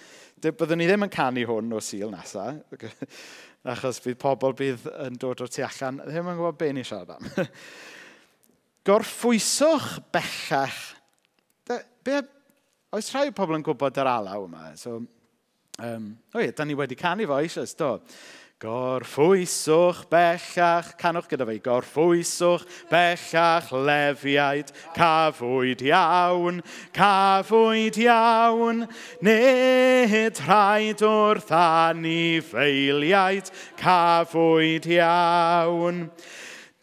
Byddwn 0.46 0.80
ni 0.80 0.86
ddim 0.88 1.06
yn 1.06 1.12
canu 1.12 1.44
hwn 1.48 1.74
o 1.74 1.82
sil 1.82 2.12
nesaf, 2.12 2.62
achos 3.72 3.98
bydd 4.04 4.20
pobl 4.22 4.54
bydd 4.56 4.86
yn 5.08 5.18
dod 5.20 5.42
o'r 5.42 5.52
tu 5.52 5.64
allan, 5.66 6.00
ddim 6.06 6.30
yn 6.30 6.38
gwybod 6.38 6.60
be 6.60 6.70
ni 6.76 6.84
siarad 6.86 7.16
am. 7.16 7.28
Gorffwyswch 8.86 9.96
bellach. 10.14 10.80
Be, 12.06 12.20
oes 12.94 13.10
rhai 13.10 13.32
pobl 13.34 13.58
yn 13.58 13.66
gwybod 13.66 13.98
yr 13.98 14.12
alaw 14.12 14.46
yma, 14.46 14.70
so 14.78 15.00
Um, 15.78 16.16
o 16.32 16.40
ie, 16.40 16.52
da 16.56 16.64
ni 16.64 16.72
wedi 16.74 16.96
canu 16.96 17.26
fo 17.28 17.36
eisoes, 17.36 17.74
do. 17.76 18.00
Gorffwyswch 18.56 20.06
bellach, 20.08 20.94
canwch 20.96 21.28
gyda 21.28 21.44
fi, 21.44 21.58
gorffwyswch 21.60 22.64
bellach 22.88 23.68
lefiaid, 23.68 24.72
cafwyd 24.96 25.84
iawn, 25.84 26.62
cafwyd 26.96 28.00
iawn, 28.06 28.86
nid 29.20 30.40
rhaid 30.48 31.04
wrth 31.04 31.52
anifeiliaid, 31.60 33.52
cafwyd 33.76 34.88
iawn. 34.96 34.96
Cafwyd 34.96 34.96
iawn. 34.96 36.02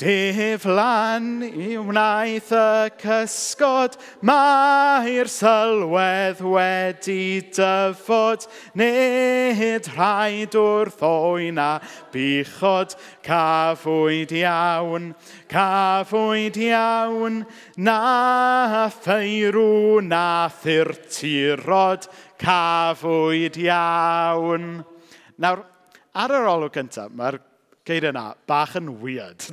Diflan 0.03 1.45
i 1.47 1.77
wnaeth 1.79 2.49
y 2.51 2.89
cysgod, 2.99 3.93
mae'r 4.27 5.29
sylwedd 5.31 6.41
wedi 6.43 7.39
dyfod, 7.55 8.43
nid 8.75 9.87
rhaid 9.93 10.57
wrth 10.59 11.05
oen 11.07 11.61
a 11.63 11.69
bichod, 12.11 12.97
cafwyd 13.23 14.33
iawn, 14.41 15.07
cafwyd 15.47 16.59
iawn, 16.65 17.39
na 17.79 18.91
ffeirw 18.97 20.03
na 20.03 20.25
thirtirod, 20.65 22.11
cafwyd 22.43 23.63
iawn. 23.69 24.69
Nawr, 25.39 25.63
ar 26.11 26.39
yr 26.41 26.53
olwg 26.57 26.75
gyntaf, 26.75 27.15
mae'r 27.15 27.39
geir 27.87 28.07
yna, 28.07 28.29
bach 28.47 28.77
yn 28.79 28.89
weird. 29.01 29.43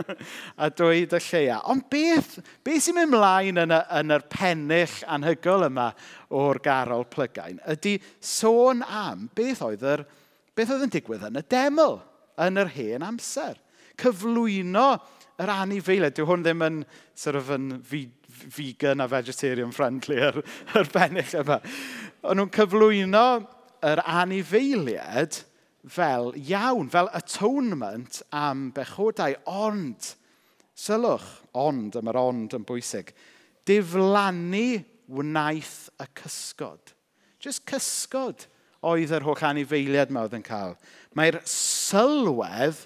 a 0.62 0.68
dweud 0.76 1.14
y 1.16 1.20
lleia. 1.24 1.60
Ond 1.72 1.86
beth, 1.92 2.36
beth 2.66 2.84
sy'n 2.84 2.98
mynd 2.98 3.14
mlaen 3.14 3.62
yn, 3.62 3.72
y, 3.72 3.80
yn 4.00 4.16
yr 4.16 4.26
pennill 4.32 4.96
anhygol 5.08 5.68
yma 5.70 5.90
o'r 6.36 6.60
garol 6.64 7.06
plygain 7.10 7.60
ydy 7.72 7.96
sôn 8.20 8.84
am 8.84 9.28
beth 9.36 9.64
oedd, 9.66 9.86
yr, 9.94 10.04
beth 10.56 10.74
oedd 10.74 10.86
yn 10.86 10.92
digwydd 10.92 11.26
yn 11.30 11.40
y 11.40 11.44
deml, 11.50 11.98
yn 12.40 12.60
yr 12.60 12.72
hen 12.76 13.06
amser. 13.06 13.56
Cyflwyno 14.00 14.88
yr 15.40 15.52
anifeiliaid. 15.54 16.16
Dyw 16.16 16.28
hwn 16.28 16.44
ddim 16.44 16.64
yn, 16.66 16.80
sort 17.16 17.40
of, 17.40 17.48
yn 17.56 17.70
vegan 18.56 19.00
a 19.00 19.08
vegetarian 19.10 19.72
friendly 19.74 20.20
yr, 20.28 20.42
yr 20.76 20.92
bennill 20.92 21.38
yma. 21.40 21.60
Ond 22.28 22.42
nhw'n 22.42 22.52
cyflwyno 22.56 23.24
yr 23.88 24.04
anifeiliaid 24.04 25.46
fel 25.88 26.32
iawn, 26.36 26.90
fel 26.92 27.08
atonement 27.16 28.20
am 28.32 28.70
bechodau. 28.76 29.34
Ond, 29.48 30.12
sylwch, 30.76 31.28
ond, 31.56 31.96
yma'r 32.00 32.20
ond 32.20 32.56
yn 32.56 32.66
bwysig, 32.68 33.12
diflannu 33.68 34.80
wnaeth 35.10 35.90
y 36.00 36.08
cysgod. 36.20 36.94
Just 37.40 37.64
cysgod 37.68 38.46
oedd 38.86 39.12
yr 39.16 39.24
holl 39.26 39.44
anifeiliad 39.50 40.12
yma 40.12 40.24
oedd 40.26 40.36
yn 40.38 40.46
cael. 40.46 40.76
Mae'r 41.16 41.40
sylwedd 41.48 42.84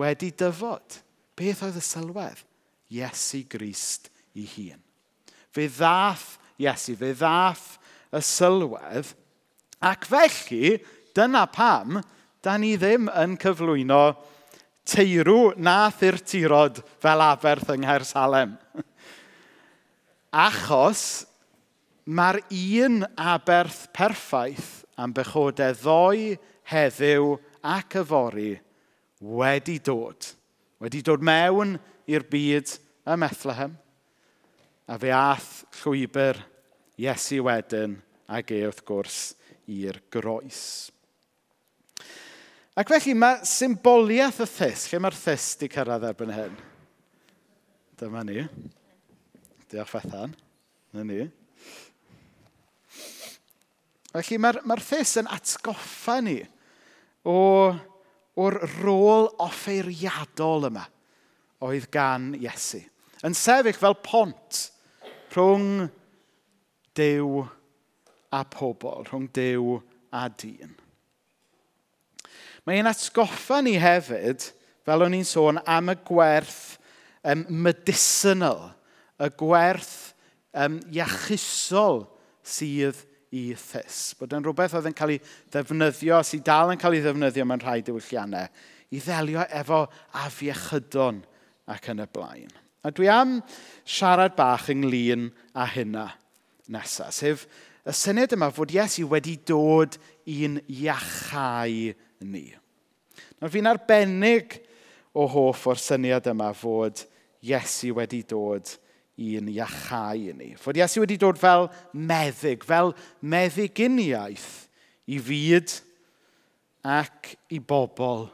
wedi 0.00 0.32
dyfod. 0.36 1.00
Beth 1.38 1.64
oedd 1.64 1.78
y 1.80 1.84
sylwedd? 1.84 2.44
Iesu 2.90 3.44
Grist 3.48 4.10
i 4.34 4.44
hun. 4.56 4.80
Fe 5.54 5.68
ddath 5.70 6.34
Iesu, 6.60 6.96
fe 6.98 7.12
ddath 7.16 7.76
y 8.12 8.22
sylwedd. 8.24 9.14
Ac 9.80 10.04
felly, 10.10 10.74
dyna 11.16 11.46
pam 11.48 12.00
da 12.40 12.56
ni 12.56 12.74
ddim 12.80 13.08
yn 13.12 13.36
cyflwyno 13.40 14.04
teirw 14.88 15.52
na 15.60 15.90
i'r 15.92 16.80
fel 17.02 17.24
aferth 17.24 17.72
yng 17.74 17.84
Nghaer 17.84 18.06
Salem. 18.08 18.54
Achos 20.46 21.26
mae'r 22.06 22.40
un 22.48 23.02
aberth 23.18 23.88
perffaith 23.96 24.80
am 25.00 25.12
bechodau 25.16 25.76
ddoi 25.76 26.38
heddiw 26.70 27.34
ac 27.66 27.98
yfori 28.00 28.52
wedi 29.20 29.78
dod. 29.84 30.30
Wedi 30.80 31.02
dod 31.04 31.20
mewn 31.20 31.76
i'r 32.08 32.24
byd 32.30 32.72
y 33.04 33.18
Methlehem. 33.20 33.74
A 34.88 34.96
fe 34.98 35.12
ath 35.14 35.52
llwybr 35.82 36.40
Iesu 37.00 37.44
wedyn 37.46 37.94
ac 38.28 38.50
e 38.52 38.64
wrth 38.66 38.82
gwrs 38.88 39.20
i'r 39.70 40.00
groes. 40.12 40.90
Ac 42.80 42.88
felly 42.88 43.12
mae 43.12 43.42
symboliaeth 43.44 44.38
y 44.40 44.46
thys, 44.48 44.86
lle 44.88 45.02
mae'r 45.04 45.16
thys 45.20 45.50
di 45.60 45.68
cyrraedd 45.68 46.06
erbyn 46.08 46.30
hyn? 46.32 46.54
Dyma 48.00 48.22
ni. 48.24 48.40
Diolch 49.68 49.90
Fethan. 49.92 50.32
Dyma 50.88 51.04
ni. 51.04 51.26
Felly 54.14 54.40
mae'r 54.40 54.62
mae 54.64 54.80
thys 54.80 55.12
yn 55.20 55.28
atgoffa 55.28 56.16
ni 56.24 56.38
o, 57.28 57.36
o'r 58.40 58.58
rôl 58.80 59.28
offeiriadol 59.44 60.70
yma 60.70 60.88
oedd 61.68 61.90
gan 61.92 62.32
Iesu. 62.40 62.80
Yn 63.20 63.36
sefyll 63.36 63.76
fel 63.76 64.00
pont 64.00 64.64
rhwng 65.34 65.90
dew 66.96 67.44
a 68.32 68.46
pobl, 68.48 69.04
rhwng 69.04 69.28
dew 69.36 69.82
a 70.16 70.30
dyn. 70.32 70.79
Mae 72.66 72.80
ein 72.80 72.90
atgoffa 72.90 73.60
ni 73.64 73.76
hefyd, 73.80 74.44
fel 74.86 75.04
o'n 75.06 75.16
i'n 75.16 75.26
sôn, 75.26 75.60
am 75.68 75.92
y 75.92 75.96
gwerth 76.06 76.78
um, 77.24 77.44
medicinal, 77.64 78.70
y 79.20 79.28
gwerth 79.40 80.12
um, 80.56 80.80
iachusol 80.92 82.04
sydd 82.46 82.98
i 83.30 83.50
thys. 83.54 84.00
Bod 84.18 84.34
yn 84.36 84.44
rhywbeth 84.44 84.74
oedd 84.76 84.90
yn 84.90 84.96
cael 84.96 85.14
ei 85.16 85.22
ddefnyddio, 85.52 86.20
sydd 86.26 86.44
dal 86.46 86.72
yn 86.74 86.80
cael 86.80 86.98
ei 86.98 87.04
ddefnyddio 87.04 87.46
mewn 87.48 87.62
rhai 87.62 87.80
diwylliannau, 87.86 88.50
i 88.90 89.00
ddelio 89.00 89.46
efo 89.60 89.84
afiechydon 90.18 91.22
ac 91.70 91.90
yn 91.92 92.02
y 92.02 92.08
blaen. 92.10 92.52
A 92.82 92.90
dwi 92.94 93.10
am 93.12 93.38
siarad 93.84 94.34
bach 94.38 94.70
ynglyn 94.72 95.28
â 95.52 95.66
hynna 95.74 96.08
nesaf, 96.72 97.12
sef 97.14 97.44
y 97.86 97.94
syniad 97.96 98.34
yma 98.36 98.50
fod 98.54 98.72
Iesu 98.74 99.06
wedi 99.10 99.36
dod 99.46 99.96
i'n 100.28 100.58
iachau 100.66 101.92
ni. 102.24 102.48
Nawr 103.40 103.52
fi'n 103.52 103.70
arbennig 103.70 104.58
o 105.16 105.26
hoff 105.30 105.66
o'r 105.70 105.80
syniad 105.80 106.28
yma 106.30 106.52
fod 106.56 107.04
Iesu 107.40 107.94
wedi 107.96 108.20
dod 108.28 108.68
i'n 109.20 109.48
iachau 109.52 110.26
i 110.28 110.34
ni. 110.36 110.50
Fod 110.60 110.76
Iesu 110.76 111.02
wedi 111.04 111.16
dod 111.20 111.40
fel 111.40 111.68
meddyg, 111.96 112.64
fel 112.64 112.92
meddyginiaeth 113.20 114.50
i 115.08 115.20
fyd 115.20 115.78
ac 116.86 117.34
i 117.52 117.60
bobl 117.60 118.28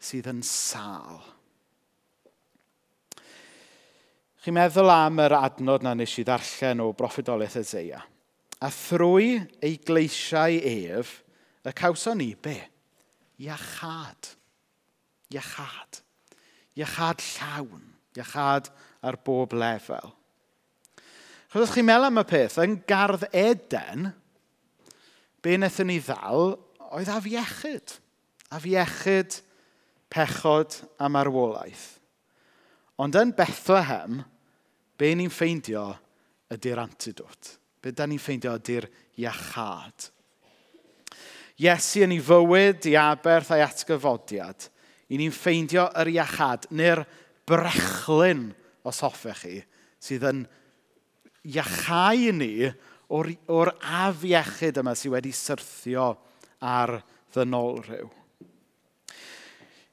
sydd 0.00 0.30
yn 0.30 0.42
sal. 0.46 1.20
Chi'n 4.40 4.56
meddwl 4.56 4.88
am 4.88 5.20
yr 5.20 5.34
adnod 5.36 5.84
na 5.84 5.92
nes 5.92 6.14
i 6.16 6.24
ddarllen 6.24 6.80
o 6.80 6.92
broffidolaeth 6.96 7.58
Ezeia. 7.60 8.00
A 8.60 8.68
thrwy 8.72 9.34
ei 9.64 9.76
gleisiau 9.84 10.56
ef, 10.64 11.18
y 11.60 11.72
cawson 11.76 12.20
ni 12.20 12.32
be? 12.34 12.56
iachad. 13.40 14.34
Iachad. 15.32 16.00
Iachad 16.76 17.24
llawn. 17.34 17.84
Iachad 18.16 18.70
ar 19.02 19.18
bob 19.24 19.54
lefel. 19.56 20.12
Chos 21.50 21.72
chi'n 21.74 21.86
meddwl 21.86 22.06
am 22.06 22.20
y 22.20 22.26
peth, 22.30 22.60
yn 22.62 22.76
gardd 22.86 23.24
Eden, 23.34 24.12
be 25.42 25.56
wnaethon 25.56 25.88
ni 25.90 25.96
ddal 25.98 26.52
oedd 26.94 27.10
afiechyd. 27.10 27.96
Afiechyd, 28.54 29.40
pechod 30.10 30.76
a 30.98 31.08
marwolaeth. 31.10 31.96
Ond 33.02 33.18
yn 33.18 33.32
Bethlehem, 33.34 34.20
be 35.00 35.10
ni'n 35.16 35.32
ffeindio 35.32 35.88
ydy'r 36.52 36.82
antidot. 36.84 37.56
Be 37.80 37.94
da 37.96 38.06
ni'n 38.06 38.20
ffeindio 38.20 38.54
ydy'r 38.60 38.86
iachad. 39.22 40.10
Iesu 41.60 42.04
yn 42.06 42.14
ei 42.16 42.22
fywyd, 42.24 42.86
i 42.88 42.94
aberth 42.96 43.50
a'i 43.52 43.64
atgyfodiad, 43.64 44.68
i 45.12 45.18
ni'n 45.20 45.34
ffeindio 45.34 45.88
yr 46.00 46.08
iachad 46.14 46.68
neu'r 46.72 47.02
brechlyn 47.48 48.46
os 48.86 49.02
hoffech 49.04 49.42
chi, 49.44 49.58
sydd 50.00 50.24
yn 50.30 50.44
iachau 51.44 52.30
ni 52.36 52.70
o'r, 53.12 53.28
or 53.52 53.72
afiechyd 53.80 54.80
yma 54.80 54.94
sydd 54.96 55.16
wedi 55.16 55.34
syrthio 55.36 56.14
ar 56.64 56.96
ddynolrhyw. 57.34 58.08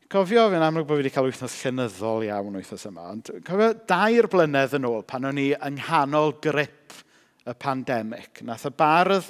Cofio, 0.08 0.46
fi'n 0.48 0.64
amlwg 0.64 0.88
bod 0.88 0.96
fi 0.96 1.02
wedi 1.02 1.12
cael 1.12 1.28
wythnos 1.28 1.58
llenyddol 1.60 2.24
iawn 2.30 2.56
wythnos 2.56 2.88
yma, 2.88 3.10
ond 3.12 3.34
cofio 3.48 3.74
dair 3.90 4.30
blynedd 4.32 4.78
yn 4.78 4.88
ôl 4.88 5.04
pan 5.08 5.28
o'n 5.28 5.42
i 5.44 5.50
yng 5.58 5.82
nghanol 5.82 6.38
grip 6.40 6.96
y 7.44 7.56
pandemig. 7.60 8.40
Nath 8.48 8.70
y 8.70 8.72
bardd 8.72 9.28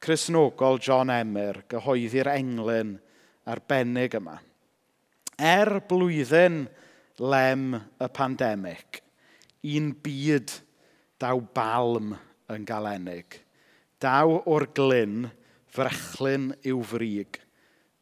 Cresnogol 0.00 0.78
John 0.80 1.12
Emyr 1.12 1.60
gyhoeddi'r 1.68 2.30
englyn 2.32 2.94
arbennig 3.52 4.16
yma. 4.16 4.38
Er 5.36 5.80
blwyddyn 5.88 6.62
lem 7.20 7.74
y 7.76 8.08
pandemig, 8.16 9.00
un 9.76 9.92
byd 10.00 10.56
daw 11.20 11.40
balm 11.54 12.14
yn 12.48 12.64
galenig. 12.68 13.36
Daw 14.00 14.40
o'r 14.48 14.70
glyn 14.72 15.28
frechlyn 15.68 16.54
i'w 16.64 16.80
frig. 16.80 17.36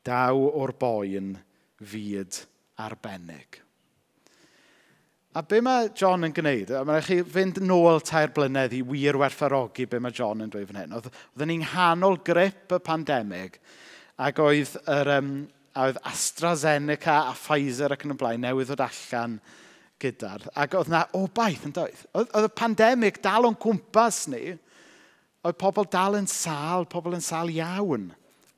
Daw 0.06 0.38
o'r 0.38 0.74
boen 0.78 1.34
fyd 1.82 2.44
arbennig. 2.78 3.58
A 5.38 5.42
be 5.46 5.60
mae 5.62 5.86
John 5.94 6.26
yn 6.26 6.32
gwneud? 6.34 6.72
Mae'n 6.72 6.96
rhaid 6.98 7.06
chi 7.06 7.30
fynd 7.30 7.60
nôl 7.62 8.00
tair 8.02 8.32
blynedd 8.34 8.72
i 8.74 8.80
wir 8.82 9.14
werthfarogi 9.20 9.84
be 9.86 10.00
mae 10.02 10.14
John 10.14 10.42
yn 10.42 10.50
dweud 10.50 10.66
fan 10.66 10.80
hyn. 10.80 10.94
Oedd, 10.96 11.12
oedden 11.36 11.50
ni'n 11.52 11.66
hanol 11.76 12.16
grip 12.26 12.72
y 12.74 12.78
pandemig 12.82 13.60
ac 14.18 14.40
oedd, 14.42 14.72
yr, 14.90 15.10
um, 15.14 15.28
oedd 15.78 16.00
AstraZeneca 16.10 17.20
a 17.28 17.36
Pfizer 17.38 17.94
ac 17.94 18.02
yn 18.02 18.16
y 18.16 18.18
blaen 18.18 18.42
newydd 18.42 18.72
ddod 18.72 18.82
allan 18.88 19.36
gyda'r... 20.02 20.48
Ac 20.58 20.74
oedd 20.80 20.90
na 20.90 21.04
obaith 21.14 21.68
yn 21.68 21.76
dweud. 21.76 22.00
Oedd, 22.18 22.32
oedd 22.32 22.48
y 22.48 22.50
pandemig 22.58 23.20
dal 23.22 23.46
o'n 23.46 23.58
cwmpas 23.62 24.24
ni, 24.32 24.56
oedd 25.46 25.60
pobl 25.60 25.86
dal 25.92 26.18
yn 26.18 26.26
sal, 26.32 26.88
pobl 26.90 27.14
yn 27.14 27.22
sal 27.22 27.52
iawn. 27.54 28.08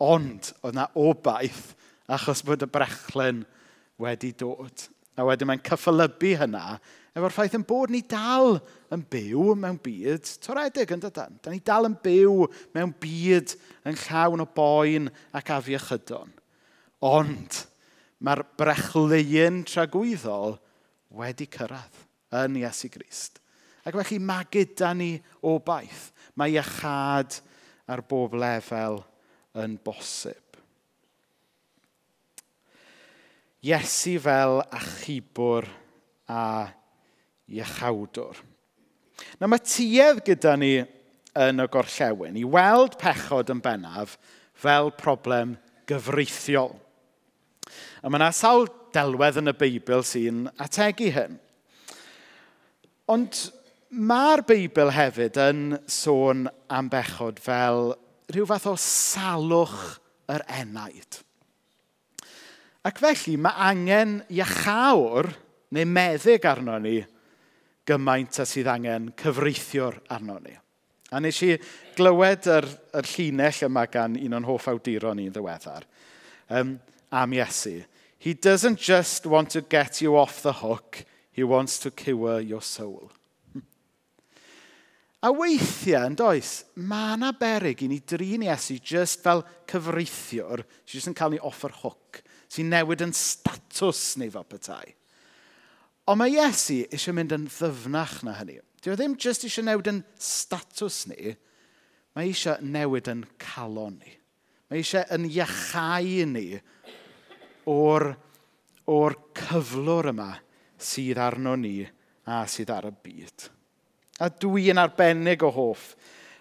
Ond 0.00 0.54
oedd 0.62 0.80
na 0.80 0.88
obaith 0.96 1.74
achos 2.08 2.40
bod 2.46 2.64
y 2.64 2.70
brechlyn 2.72 3.44
wedi 4.00 4.32
dod. 4.40 4.88
A 5.20 5.26
wedyn 5.28 5.50
mae'n 5.50 5.62
cyffylybu 5.66 6.32
hynna 6.40 6.78
efo'r 7.12 7.34
ffaith 7.34 7.56
yn 7.58 7.66
bod 7.68 7.90
ni 7.92 8.00
dal 8.08 8.54
yn 8.94 9.02
byw 9.12 9.50
mewn 9.58 9.76
byd 9.84 10.30
toredig 10.44 10.94
yn 10.94 11.02
dydyn. 11.02 11.36
Da 11.42 11.52
ni 11.52 11.60
dal 11.66 11.88
yn 11.90 11.96
byw 12.00 12.46
mewn 12.76 12.94
byd 13.02 13.52
yn 13.90 13.98
llawn 14.06 14.44
o 14.44 14.48
boen 14.56 15.10
ac 15.36 15.52
afiechydon. 15.58 16.32
Ond 17.04 17.60
mae'r 18.24 18.44
brechleuyn 18.60 19.62
tragwyddol 19.68 20.56
wedi 21.20 21.48
cyrraedd 21.50 22.02
yn 22.40 22.58
Iesu 22.62 22.90
Grist. 22.92 23.40
Ac 23.84 23.96
felly 23.96 24.20
mae 24.22 24.46
gyda 24.52 24.92
ni 24.96 25.14
obaith. 25.46 26.10
Mae 26.38 26.54
iachad 26.54 27.40
ar 27.90 28.04
bob 28.06 28.36
lefel 28.38 29.00
yn 29.58 29.76
bosib. 29.84 30.49
Iesu 33.60 34.16
fel 34.22 34.62
achubwr 34.72 35.66
a 36.30 36.70
iechawdwr. 37.50 38.38
Na 39.40 39.48
mae 39.50 39.60
tuedd 39.60 40.22
gyda 40.24 40.54
ni 40.56 40.78
yn 41.36 41.62
y 41.62 41.66
gorllewin 41.70 42.38
i 42.40 42.44
weld 42.48 42.96
pechod 43.00 43.52
yn 43.52 43.60
bennaf 43.62 44.16
fel 44.56 44.90
problem 44.96 45.56
gyfreithiol. 45.90 46.72
A 48.00 48.08
mae 48.08 48.20
yna 48.20 48.30
sawl 48.34 48.68
delwedd 48.94 49.38
yn 49.42 49.52
y 49.52 49.56
Beibl 49.60 50.04
sy'n 50.06 50.46
ategu 50.62 51.10
hyn. 51.14 51.36
Ond 53.10 53.44
mae'r 53.90 54.42
Beibl 54.46 54.92
hefyd 54.94 55.38
yn 55.42 55.64
sôn 55.90 56.46
am 56.72 56.88
bechod 56.92 57.42
fel 57.42 57.92
rhyw 58.30 58.46
fath 58.48 58.68
o 58.70 58.76
salwch 58.80 59.98
yr 60.30 60.46
enaid. 60.62 61.20
Ac 62.90 62.98
felly 62.98 63.36
mae 63.38 63.54
angen 63.70 64.16
iachawr 64.34 65.28
neu 65.76 65.86
meddyg 65.86 66.46
arno 66.50 66.74
ni 66.82 66.96
gymaint 67.86 68.40
a 68.42 68.46
sydd 68.48 68.70
angen 68.72 69.12
cyfreithiwr 69.20 70.00
arno 70.10 70.40
ni. 70.42 70.56
A 71.14 71.20
nes 71.22 71.38
i 71.46 71.52
glywed 71.94 72.48
yr, 72.50 72.66
yr 72.98 73.06
llinell 73.12 73.60
yma 73.68 73.84
gan 73.90 74.16
un 74.18 74.34
o'n 74.38 74.48
hoff 74.48 74.66
awduron 74.72 75.20
ni'n 75.20 75.30
ddiweddar 75.34 75.86
um, 76.50 76.76
am 77.14 77.36
Iesu. 77.38 77.84
He 78.18 78.34
doesn't 78.34 78.78
just 78.78 79.26
want 79.26 79.50
to 79.54 79.62
get 79.62 80.02
you 80.02 80.16
off 80.18 80.42
the 80.42 80.52
hook, 80.52 81.04
he 81.30 81.44
wants 81.44 81.78
to 81.80 81.92
cure 81.92 82.40
your 82.40 82.62
soul. 82.62 83.10
A 85.22 85.30
weithiau, 85.30 86.08
yn 86.10 86.18
does, 86.18 86.64
mae 86.74 87.14
yna 87.14 87.30
berig 87.38 87.84
i 87.86 87.90
ni 87.92 88.00
drin 88.02 88.48
Iesu 88.48 88.80
just 88.82 89.22
fel 89.22 89.44
cyfreithiwr 89.70 90.64
sydd 90.66 90.96
jyst 90.96 91.12
yn 91.12 91.18
cael 91.22 91.36
ni 91.36 91.42
off 91.42 91.62
yr 91.70 91.78
hook 91.84 92.22
sy'n 92.50 92.72
newid 92.72 93.04
yn 93.04 93.14
statws 93.16 94.16
ni 94.20 94.30
fel 94.32 94.46
petai. 94.48 94.94
Ond 96.10 96.18
mae 96.18 96.32
Iesu 96.34 96.80
eisiau 96.90 97.14
mynd 97.14 97.34
yn 97.36 97.46
ddyfnach 97.46 98.20
na 98.26 98.34
hynny. 98.40 98.58
Dwi 98.80 98.90
o 98.90 98.96
e 98.96 98.98
ddim 98.98 99.14
jyst 99.20 99.44
eisiau 99.46 99.66
newid 99.68 99.90
yn 99.92 100.00
statws 100.18 101.04
ni, 101.10 101.34
mae 102.16 102.30
eisiau 102.32 102.58
newid 102.64 103.10
yn 103.12 103.22
calon 103.42 104.00
ni. 104.00 104.16
Mae 104.70 104.82
eisiau 104.82 105.06
yn 105.14 105.28
iachau 105.28 106.26
ni 106.32 106.46
o'r, 107.70 108.08
or 108.90 109.14
cyflwr 109.38 110.10
yma 110.10 110.32
sydd 110.80 111.20
arno 111.22 111.54
ni 111.60 111.76
a 112.26 112.40
sydd 112.50 112.72
ar 112.74 112.88
y 112.88 112.94
byd. 113.04 113.46
A 114.20 114.28
dwi 114.42 114.70
yn 114.72 114.80
arbennig 114.80 115.44
o 115.46 115.52
hoff 115.54 115.92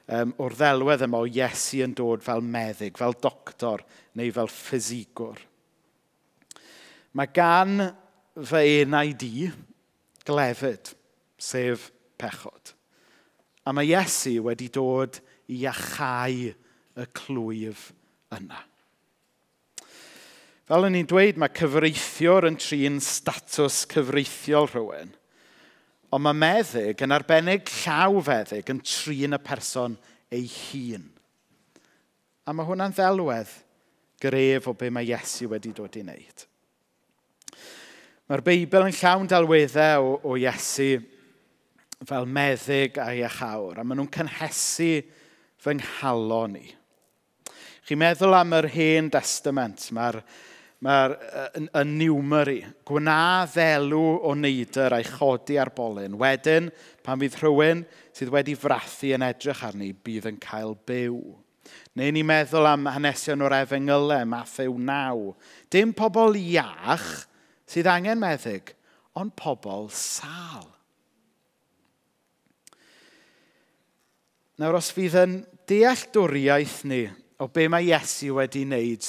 um, 0.10 0.34
o'r 0.42 0.56
ddelwedd 0.58 1.06
yma 1.06 1.22
o 1.22 1.30
Iesu 1.30 1.84
yn 1.86 1.94
dod 1.98 2.26
fel 2.26 2.42
meddyg, 2.42 2.98
fel 2.98 3.16
doctor 3.22 3.86
neu 4.18 4.34
fel 4.36 4.50
ffysigwr. 4.52 5.49
Mae 7.20 7.28
gan 7.36 7.82
fy 8.48 8.80
enau 8.86 9.12
di 9.20 9.50
glefyd, 10.24 10.94
sef 11.36 11.90
pechod. 12.20 12.72
A 13.68 13.74
mae 13.76 13.90
Iesu 13.92 14.38
wedi 14.46 14.70
dod 14.72 15.20
i 15.52 15.66
achau 15.68 16.46
y 16.48 17.08
clwyf 17.20 17.90
yna. 18.38 18.62
Fel 20.70 20.86
o'n 20.86 20.96
i'n 20.96 21.10
dweud, 21.10 21.40
mae 21.42 21.52
cyfreithiwr 21.60 22.48
yn 22.48 22.60
trin 22.62 23.00
statws 23.04 23.82
cyfreithiol 23.92 24.70
rhywun. 24.70 25.12
Ond 26.16 26.24
mae 26.24 26.38
meddyg 26.38 27.04
yn 27.04 27.16
arbennig 27.16 27.68
llaw 27.82 28.22
feddyg 28.26 28.70
yn 28.72 28.80
trin 28.86 29.36
y 29.36 29.42
person 29.44 29.98
ei 30.32 30.46
hun. 30.48 31.10
A 32.48 32.56
mae 32.56 32.70
hwnna'n 32.70 32.96
ddelwedd 32.96 33.52
gref 34.24 34.70
o 34.72 34.76
be 34.78 34.88
mae 34.94 35.10
Iesu 35.10 35.50
wedi 35.52 35.74
dod 35.76 36.00
i 36.00 36.06
wneud. 36.06 36.46
Mae'r 38.30 38.44
Beibl 38.46 38.84
yn 38.86 38.94
llawn 38.94 39.26
dalweddau 39.26 40.04
o, 40.06 40.10
o 40.22 40.36
Iesu 40.38 41.00
fel 42.06 42.28
meddyg 42.30 43.00
a 43.02 43.08
iachawr, 43.18 43.80
a 43.82 43.82
maen 43.82 43.98
nhw'n 43.98 44.12
cynhesu 44.14 45.00
fy 45.58 45.74
nghalon 45.80 46.54
ni. 46.54 46.68
Chi'n 47.90 47.98
meddwl 47.98 48.38
am 48.38 48.54
yr 48.54 48.68
hen 48.70 49.08
testament, 49.10 49.88
mae'r 49.98 50.20
mae 50.86 51.16
y 51.58 51.64
yn 51.82 51.96
niwmeri, 51.98 52.60
gwna 52.86 53.48
ddelw 53.50 54.20
o 54.30 54.36
neidr 54.38 54.94
a'i 55.00 55.08
chodi 55.10 55.58
ar 55.58 55.74
bolyn. 55.74 56.20
Wedyn, 56.22 56.70
pan 57.02 57.18
fydd 57.24 57.40
rhywun 57.42 57.82
sydd 58.14 58.30
wedi 58.36 58.54
frathu 58.54 59.10
yn 59.18 59.26
edrych 59.26 59.64
arni, 59.66 59.90
bydd 60.06 60.30
yn 60.30 60.38
cael 60.44 60.78
byw. 60.86 61.18
Neu 61.98 62.14
ni'n 62.14 62.30
meddwl 62.30 62.70
am 62.76 62.86
hanesion 62.94 63.42
o'r 63.42 63.58
efengylau, 63.64 64.22
Matthew 64.30 64.78
9. 64.78 65.34
Dim 65.74 65.98
pobl 65.98 66.38
iach 66.38 67.26
sydd 67.70 67.90
angen 67.92 68.22
meddyg, 68.22 68.74
ond 69.20 69.34
pobl 69.38 69.90
sal. 69.94 70.68
Nawr, 74.60 74.80
os 74.80 74.90
fydd 74.92 75.16
yn 75.22 75.36
dealltwriaeth 75.70 76.82
ni 76.90 77.06
o 77.40 77.48
be 77.48 77.70
mae 77.72 77.88
Iesu 77.88 78.34
wedi 78.36 78.66
wneud, 78.66 79.06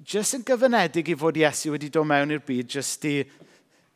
jyst 0.00 0.38
yn 0.38 0.46
gyfynedig 0.46 1.10
i 1.12 1.16
fod 1.18 1.36
Iesu 1.36 1.74
wedi 1.74 1.90
dod 1.92 2.08
mewn 2.08 2.32
i'r 2.32 2.44
byd 2.46 2.78
jyst 2.78 3.04
i 3.10 3.16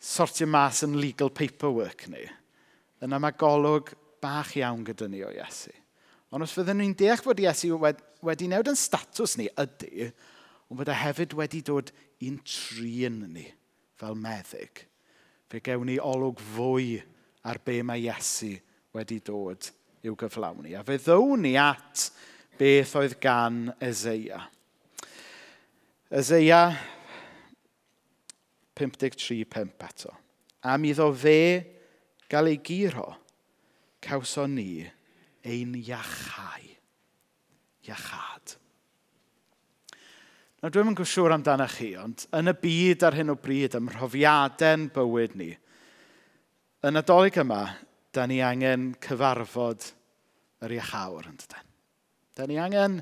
sortio 0.03 0.49
mas 0.51 0.83
yn 0.85 0.99
legal 1.01 1.33
paperwork 1.33 2.09
ni. 2.13 2.27
Yna 3.03 3.21
mae 3.23 3.39
golwg 3.39 3.95
bach 4.23 4.53
iawn 4.59 4.85
gyda 4.87 5.09
ni 5.09 5.23
o 5.25 5.31
Iesu. 5.33 5.73
Ond 6.33 6.45
os 6.45 6.53
fyddwn 6.57 6.83
ni'n 6.83 6.97
deall 6.99 7.23
fod 7.23 7.41
Iesu 7.41 7.79
wedi 7.79 8.49
wneud 8.51 8.69
yn 8.73 8.79
statws 8.79 9.39
ni 9.41 9.49
ydy, 9.49 10.11
ond 10.73 10.81
bod 10.81 10.89
e 10.89 10.95
hefyd 10.97 11.35
wedi 11.37 11.59
dod 11.69 11.91
i'n 12.25 12.39
trin 12.49 13.19
ni 13.35 13.45
fel 14.01 14.15
meddyg. 14.17 14.87
Fe 15.53 15.59
gewn 15.61 15.85
ni 15.91 15.99
olwg 16.01 16.39
fwy 16.55 16.95
ar 17.45 17.59
be 17.61 17.83
mae 17.85 18.01
Iesu 18.07 18.55
wedi 18.97 19.19
dod 19.21 19.69
i'w 20.01 20.17
gyflawni. 20.17 20.73
A 20.73 20.81
fe 20.87 20.97
ddown 20.97 21.45
ni 21.45 21.53
at 21.61 22.07
beth 22.57 22.95
oedd 22.97 23.19
gan 23.21 23.67
Ezeia. 23.85 24.41
Ezeia 26.09 26.63
53.5 28.81 29.87
eto. 29.91 30.17
Am 30.73 30.89
iddo 30.89 31.11
fe 31.13 31.37
gael 32.33 32.49
ei 32.49 32.63
giro, 32.65 33.11
cawson 34.01 34.57
ni 34.57 34.89
ein 35.45 35.77
iachau. 35.85 36.73
Iachad. 37.85 38.62
Nawr, 40.63 40.71
dwi'n 40.71 40.85
mynd 40.87 40.95
gwybod 41.01 41.11
siŵr 41.11 41.33
amdano 41.35 41.65
chi, 41.67 41.89
ond 41.99 42.23
yn 42.39 42.47
y 42.47 42.53
byd 42.55 43.01
ar 43.03 43.17
hyn 43.19 43.33
o 43.33 43.35
bryd, 43.35 43.73
ym 43.75 43.89
mhrofiadau'n 43.89 44.85
bywyd 44.95 45.33
ni, 45.41 45.49
yn 46.87 47.01
adolyg 47.01 47.41
yma, 47.43 47.65
da 48.15 48.29
ni 48.31 48.37
angen 48.47 48.93
cyfarfod 49.03 49.89
yr 50.63 50.77
iachawr, 50.77 51.27
yn 51.33 51.41
dydyn. 51.41 51.67
Da 52.39 52.47
ni 52.47 52.61
angen 52.63 53.01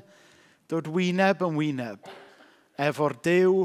dod 0.73 0.89
wyneb 0.89 1.45
yn 1.45 1.61
wyneb 1.61 2.09
efo'r 2.81 3.17
Dyw 3.29 3.61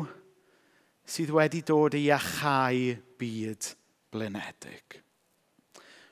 sydd 1.08 1.32
wedi 1.38 1.64
dod 1.64 1.96
i 1.96 2.04
iachau 2.10 2.94
byd 3.16 3.72
blinedig. 4.12 5.00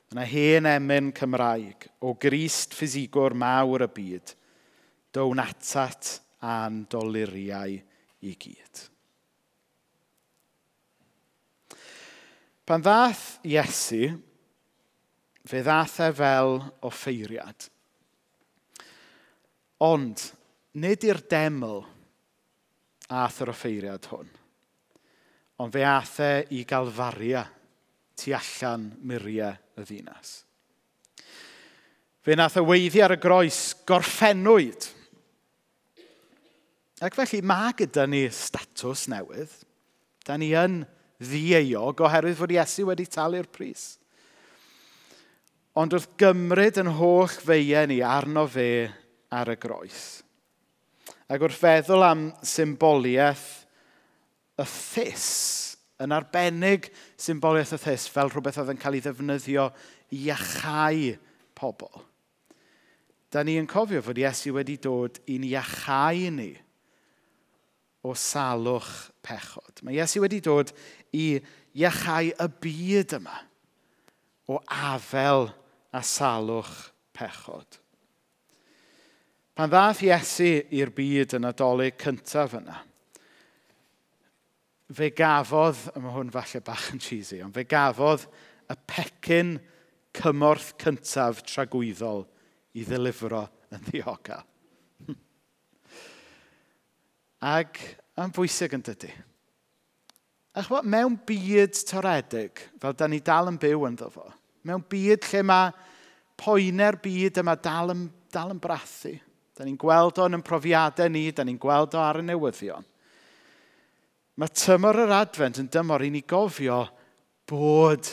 Mae 0.09 0.25
yna 0.25 0.29
hen 0.33 0.73
emyn 0.73 1.13
Cymraeg 1.13 1.91
o 2.01 2.17
grist 2.17 2.73
ffisigwr 2.73 3.37
mawr 3.37 3.85
y 3.85 3.93
byd, 4.01 4.37
down 5.13 5.45
atat 5.45 6.15
a'n 6.45 6.83
doluriau 6.89 7.73
i 8.25 8.33
gyd. 8.37 8.83
Pan 12.65 12.81
ddath 12.81 13.25
Iesu, 13.45 14.07
fe 15.45 15.61
ddath 15.65 15.99
e 16.07 16.09
fel 16.17 16.57
offeiriad. 16.89 17.67
Ond, 19.85 20.23
nid 20.81 21.05
i'r 21.05 21.21
deml 21.29 21.83
ath 23.13 23.43
yr 23.45 23.53
offeiriad 23.53 24.09
hwn, 24.09 24.31
ond 25.61 25.75
fe 25.75 25.85
ath 25.85 26.17
e 26.25 26.31
i 26.57 26.63
galfaria 26.67 27.45
tu 28.17 28.33
allan 28.33 28.89
muriau 29.05 29.53
y 29.77 29.85
ddinas. 29.85 30.39
Fe 32.25 32.33
nath 32.33 32.57
y 32.57 32.65
weiddi 32.65 33.05
ar 33.05 33.13
y 33.13 33.21
groes 33.21 33.61
gorffenwyd– 33.85 34.89
Ac 37.03 37.15
felly 37.17 37.41
mae 37.43 37.73
gyda 37.75 38.05
ni 38.07 38.23
statws 38.31 39.09
newydd. 39.11 39.51
Da 40.23 40.37
ni 40.39 40.53
yn 40.55 40.83
ddieog 41.19 41.99
oherwydd 42.05 42.37
fod 42.39 42.53
Iesu 42.55 42.87
wedi 42.87 43.07
talu'r 43.11 43.49
pris. 43.51 43.97
Ond 45.75 45.91
wrth 45.91 46.13
gymryd 46.19 46.79
yn 46.79 46.93
holl 46.95 47.27
feien 47.27 47.91
ni 47.91 47.99
arno 47.99 48.45
fe 48.47 48.87
ar 49.35 49.51
y 49.51 49.57
groes. 49.59 50.23
Ac 51.27 51.43
wrth 51.43 51.59
feddwl 51.59 52.07
am 52.07 52.25
symboliaeth 52.45 53.45
y 54.55 54.63
ffys, 54.63 55.29
yn 55.99 56.15
arbennig 56.15 56.87
symboliaeth 57.19 57.75
y 57.75 57.81
ffys 57.81 58.07
fel 58.11 58.31
rhywbeth 58.31 58.61
oedd 58.63 58.71
yn 58.71 58.79
cael 58.79 58.95
ei 58.95 59.03
ddefnyddio 59.03 59.69
i 60.15 60.29
achau 60.31 61.09
pobl. 61.59 62.05
Da 63.35 63.43
ni 63.43 63.59
yn 63.59 63.67
cofio 63.67 63.99
fod 64.05 64.21
Iesu 64.21 64.55
wedi 64.55 64.79
dod 64.79 65.19
i'n 65.27 65.43
iachau 65.51 66.31
ni– 66.39 66.53
o 68.05 68.13
salwch 68.17 69.09
pechod. 69.25 69.81
Mae 69.81 69.97
Iesu 69.97 70.21
wedi 70.23 70.41
dod 70.45 70.71
i 71.15 71.39
iachau 71.75 72.29
y 72.31 72.47
byd 72.61 73.17
yma 73.17 73.37
o 74.51 74.59
afel 74.69 75.49
a 75.95 76.03
salwch 76.05 76.91
pechod. 77.17 77.79
Pan 79.55 79.71
ddath 79.71 80.03
Iesu 80.05 80.51
i'r 80.75 80.91
byd 80.93 81.37
yn 81.39 81.49
adolyg 81.49 81.97
cyntaf 82.01 82.57
yna, 82.59 82.81
fe 84.93 85.09
gafodd, 85.15 85.79
mae 85.97 86.13
hwn 86.13 86.33
falle 86.33 86.61
bach 86.65 86.89
yn 86.93 87.01
cheesy, 87.01 87.39
ond 87.41 87.55
fe 87.55 87.63
gafodd 87.65 88.27
y 88.69 88.75
pecyn 88.89 89.55
cymorth 90.15 90.73
cyntaf 90.81 91.41
tragwyddol 91.47 92.25
i 92.75 92.83
ddilifro 92.85 93.45
yn 93.73 93.87
ddiogel. 93.87 94.43
Ac 97.43 97.79
mae'n 98.15 98.33
bwysig 98.35 98.75
yn 98.77 98.83
dydy. 98.85 99.11
Ach, 100.55 100.69
bod, 100.71 100.87
mewn 100.87 101.17
byd 101.27 101.75
toredig, 101.89 102.61
fel 102.79 102.95
da 102.95 103.09
ni 103.11 103.19
dal 103.19 103.51
yn 103.51 103.59
byw 103.59 103.87
ynddo 103.89 104.07
fo, 104.13 104.29
mewn 104.63 104.85
byd 104.87 105.27
lle 105.33 105.41
mae 105.43 105.71
poenau'r 106.39 106.97
byd 107.03 107.41
yma 107.41 107.57
dal 107.59 107.91
yn, 107.91 108.05
dal 108.31 108.53
yn 108.55 108.61
brathu. 108.63 109.11
Da 109.55 109.63
ni'n 109.63 109.79
gweld 109.79 110.19
o'n 110.19 110.35
yn 110.35 110.43
profiadau 110.43 111.11
ni, 111.11 111.29
da 111.31 111.43
ni'n 111.47 111.59
gweld 111.59 111.95
o 111.95 112.01
ar 112.03 112.19
y 112.19 112.25
newyddion. 112.27 112.87
Mae 114.35 114.51
tymor 114.51 114.99
yr 115.05 115.13
advent 115.15 115.61
yn 115.61 115.69
dymor 115.71 116.03
i 116.03 116.09
ni 116.11 116.21
gofio 116.27 116.81
bod 117.47 118.09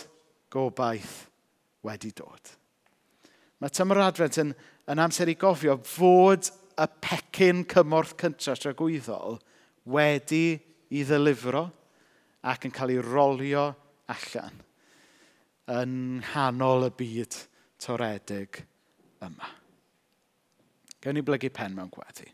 gobaith 0.53 1.17
wedi 1.87 2.13
dod. 2.15 2.53
Mae 3.59 3.75
tymor 3.75 3.99
yr 3.99 4.07
advent 4.07 4.39
yn, 4.43 4.53
yn 4.91 5.03
amser 5.03 5.31
i 5.31 5.35
gofio 5.39 5.81
fod 5.87 6.51
y 6.81 6.89
pecyn 7.05 7.65
cymorth 7.71 8.17
cyntaf 8.21 8.61
tragwyddol 8.63 9.39
wedi 9.93 10.59
i 10.93 11.05
ddilifro 11.07 11.67
ac 12.53 12.67
yn 12.69 12.75
cael 12.75 12.95
ei 12.95 13.03
rolio 13.05 13.65
allan 14.13 14.61
yn 15.73 15.97
nghanol 16.21 16.89
y 16.89 16.93
byd 16.99 17.39
toredig 17.83 18.63
yma. 19.23 19.49
Gewn 21.03 21.19
ni 21.19 21.25
blygu 21.27 21.51
pen 21.55 21.75
mewn 21.75 21.91
gweddi. 21.91 22.29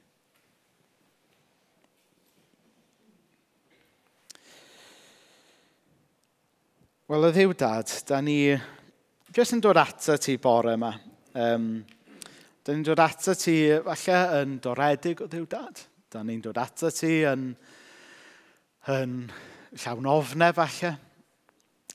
Wel, 7.08 7.24
y 7.24 7.32
ddiw 7.32 7.54
dad, 7.56 7.92
da 8.04 8.18
ni 8.20 8.40
jyst 9.32 9.54
yn 9.56 9.62
dod 9.64 9.80
ato 9.80 10.18
ti 10.20 10.34
bore 10.36 10.74
yma. 10.76 10.90
Um, 11.38 11.70
Da 12.68 12.74
ni'n 12.76 12.84
dod 12.84 13.00
ato 13.00 13.32
ti 13.32 13.54
falle 13.80 14.16
yn 14.42 14.58
doredig 14.60 15.22
o 15.24 15.26
ddiw 15.32 15.46
dad. 15.48 15.78
Da 16.12 16.20
ni'n 16.20 16.42
dod 16.44 16.58
ato 16.60 16.90
ti 16.92 17.22
yn, 17.24 17.46
yn 18.92 19.12
llawn 19.72 20.08
ofne 20.12 20.50
falle. 20.52 20.90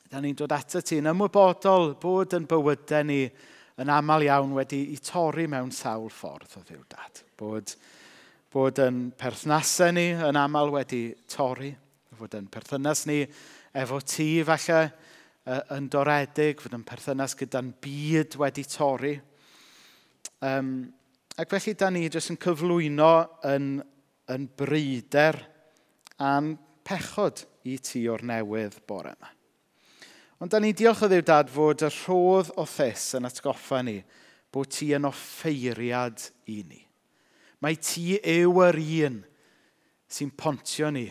Da 0.10 0.18
ni'n 0.18 0.34
dod 0.40 0.56
ato 0.56 0.80
ti 0.82 0.98
yn 0.98 1.12
ymwybodol 1.12 1.92
bod 2.02 2.34
yn 2.34 2.48
bywydau 2.50 3.06
ni 3.06 3.20
yn 3.84 3.92
aml 3.94 4.26
iawn 4.26 4.56
wedi 4.58 4.80
i 4.96 4.98
torri 4.98 5.46
mewn 5.46 5.70
sawl 5.70 6.10
ffordd 6.10 6.56
o 6.58 6.64
ddiw 6.66 6.82
dad. 6.90 7.22
Bod, 7.38 7.76
bod 8.50 8.82
yn 8.82 9.04
perthnasau 9.20 9.94
ni 9.94 10.08
yn 10.16 10.40
aml 10.42 10.74
wedi 10.74 11.04
torri. 11.36 11.70
Fod 12.18 12.34
yn 12.40 12.48
perthynas 12.50 13.04
ni 13.12 13.20
efo 13.78 14.02
ti 14.02 14.42
falle 14.50 14.82
yn 15.78 15.92
doredig. 15.94 16.66
Fod 16.66 16.74
yn 16.80 16.88
perthynas 16.90 17.38
gyda'n 17.38 17.70
byd 17.86 18.40
wedi 18.42 18.66
torri 18.74 19.14
Um, 20.44 20.92
ac 21.40 21.54
felly, 21.54 21.74
da 21.80 21.88
ni 21.94 22.04
jyst 22.12 22.34
yn 22.34 22.40
cyflwyno 22.42 23.14
yn, 23.48 23.78
yn 24.34 24.48
bryder 24.60 25.40
a'n 26.20 26.54
pechod 26.84 27.46
i 27.70 27.78
ti 27.80 28.04
o'r 28.12 28.26
newydd 28.28 28.82
bore 28.90 29.14
yma. 29.16 29.32
Ond 30.44 30.52
da 30.52 30.60
ni 30.60 30.74
diolch 30.76 31.06
o 31.06 31.08
ddiw 31.08 31.24
dad 31.24 31.52
fod 31.54 31.86
y 31.88 31.90
rhodd 31.94 32.52
o 32.60 32.66
thys 32.68 33.14
yn 33.16 33.30
atgoffa 33.30 33.80
ni 33.88 34.02
bod 34.52 34.74
ti 34.76 34.90
yn 34.98 35.08
offeiriad 35.08 36.26
i 36.52 36.60
ni. 36.68 36.82
Mae 37.64 37.80
ti 37.80 38.18
yw 38.20 38.60
yr 38.66 38.80
un 39.08 39.22
sy'n 40.12 40.34
pontio 40.36 40.92
ni 40.92 41.08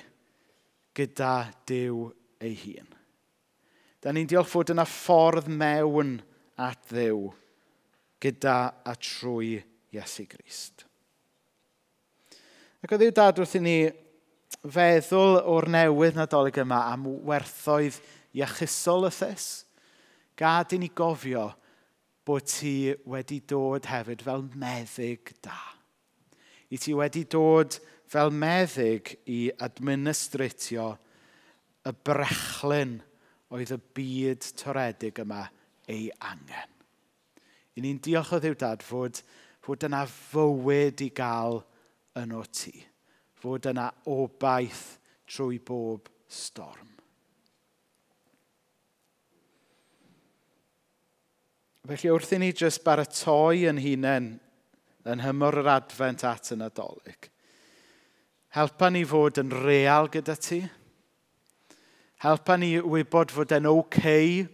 gyda 0.92 1.48
Dyw 1.66 2.04
ei 2.44 2.52
hun. 2.66 2.90
Da 4.02 4.12
ni'n 4.12 4.28
diolch 4.28 4.50
fod 4.52 4.74
yna 4.74 4.84
ffordd 4.84 5.48
mewn 5.48 6.18
at 6.60 6.84
ddew 6.92 7.30
gyda 8.22 8.56
a 8.86 8.94
trwy 8.96 9.56
Iesu 9.92 10.26
Grist. 10.30 10.86
Ac 12.82 12.94
oedd 12.94 13.04
yw 13.06 13.14
dad 13.14 13.40
wrth 13.42 13.58
i 13.58 13.62
ni 13.62 13.76
feddwl 14.62 15.40
o'r 15.48 15.68
newydd 15.70 16.18
nadolig 16.18 16.58
yma 16.62 16.80
am 16.92 17.06
werthoedd 17.28 17.98
iachusol 18.38 19.08
y 19.08 19.12
thys, 19.14 19.46
gad 20.38 20.72
i 20.74 20.80
ni 20.82 20.90
gofio 20.94 21.50
bod 22.26 22.46
ti 22.46 22.92
wedi 23.10 23.40
dod 23.50 23.86
hefyd 23.90 24.24
fel 24.24 24.44
meddyg 24.58 25.34
da. 25.44 25.58
I 26.72 26.78
ti 26.80 26.94
wedi 26.96 27.24
dod 27.28 27.78
fel 28.12 28.32
meddyg 28.34 29.14
i 29.30 29.40
administratio 29.66 30.92
y 31.82 31.94
brechlyn 32.06 32.98
oedd 33.52 33.74
y 33.74 33.80
byd 33.96 34.52
toredig 34.58 35.22
yma 35.24 35.44
ei 35.90 36.06
angen. 36.22 36.71
I 37.76 37.82
ni'n 37.84 38.00
diolch 38.04 38.34
o 38.36 38.40
ddiw 38.40 38.56
dad 38.60 38.84
fod, 38.84 39.22
fod 39.64 39.86
yna 39.88 40.04
fywyd 40.10 41.00
i 41.04 41.08
gael 41.14 41.62
yn 42.20 42.34
o 42.36 42.42
ti. 42.52 42.74
Fod 43.40 43.68
yna 43.70 43.88
obaith 44.12 44.98
trwy 45.30 45.58
bob 45.64 46.10
storm. 46.28 46.90
Felly 51.82 52.12
wrth 52.14 52.36
i 52.36 52.38
ni 52.38 52.52
jyst 52.54 52.84
baratoi 52.86 53.64
yn 53.66 53.80
hunain 53.82 54.28
yn 55.02 55.22
hymor 55.24 55.58
yr 55.64 55.70
advent 55.72 56.22
at 56.28 56.52
y 56.54 56.58
nadolig, 56.60 57.26
helpa 58.54 58.86
ni 58.92 59.02
fod 59.08 59.40
yn 59.42 59.50
real 59.64 60.06
gyda 60.12 60.36
ti. 60.38 60.60
Helpa 62.22 62.54
ni 62.54 62.76
wybod 62.78 63.34
fod 63.34 63.54
e'n 63.56 63.66
oce 63.66 63.82
okay 63.82 64.44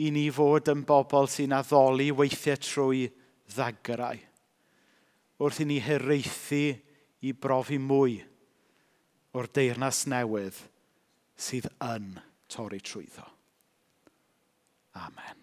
i 0.00 0.10
ni 0.14 0.28
fod 0.32 0.70
yn 0.72 0.84
bobl 0.88 1.28
sy'n 1.28 1.54
addoli 1.56 2.08
weithiau 2.16 2.60
trwy 2.64 3.04
ddagrau. 3.52 4.20
Wrth 5.40 5.60
i 5.64 5.66
ni 5.68 5.80
hiraethu 5.84 6.64
i 7.26 7.34
brofi 7.36 7.80
mwy 7.80 8.18
o'r 9.36 9.50
deyrnas 9.56 10.06
newydd 10.10 10.56
sydd 11.40 11.68
yn 11.84 12.14
torri 12.50 12.80
trwyddo. 12.84 13.26
Amen. 15.00 15.39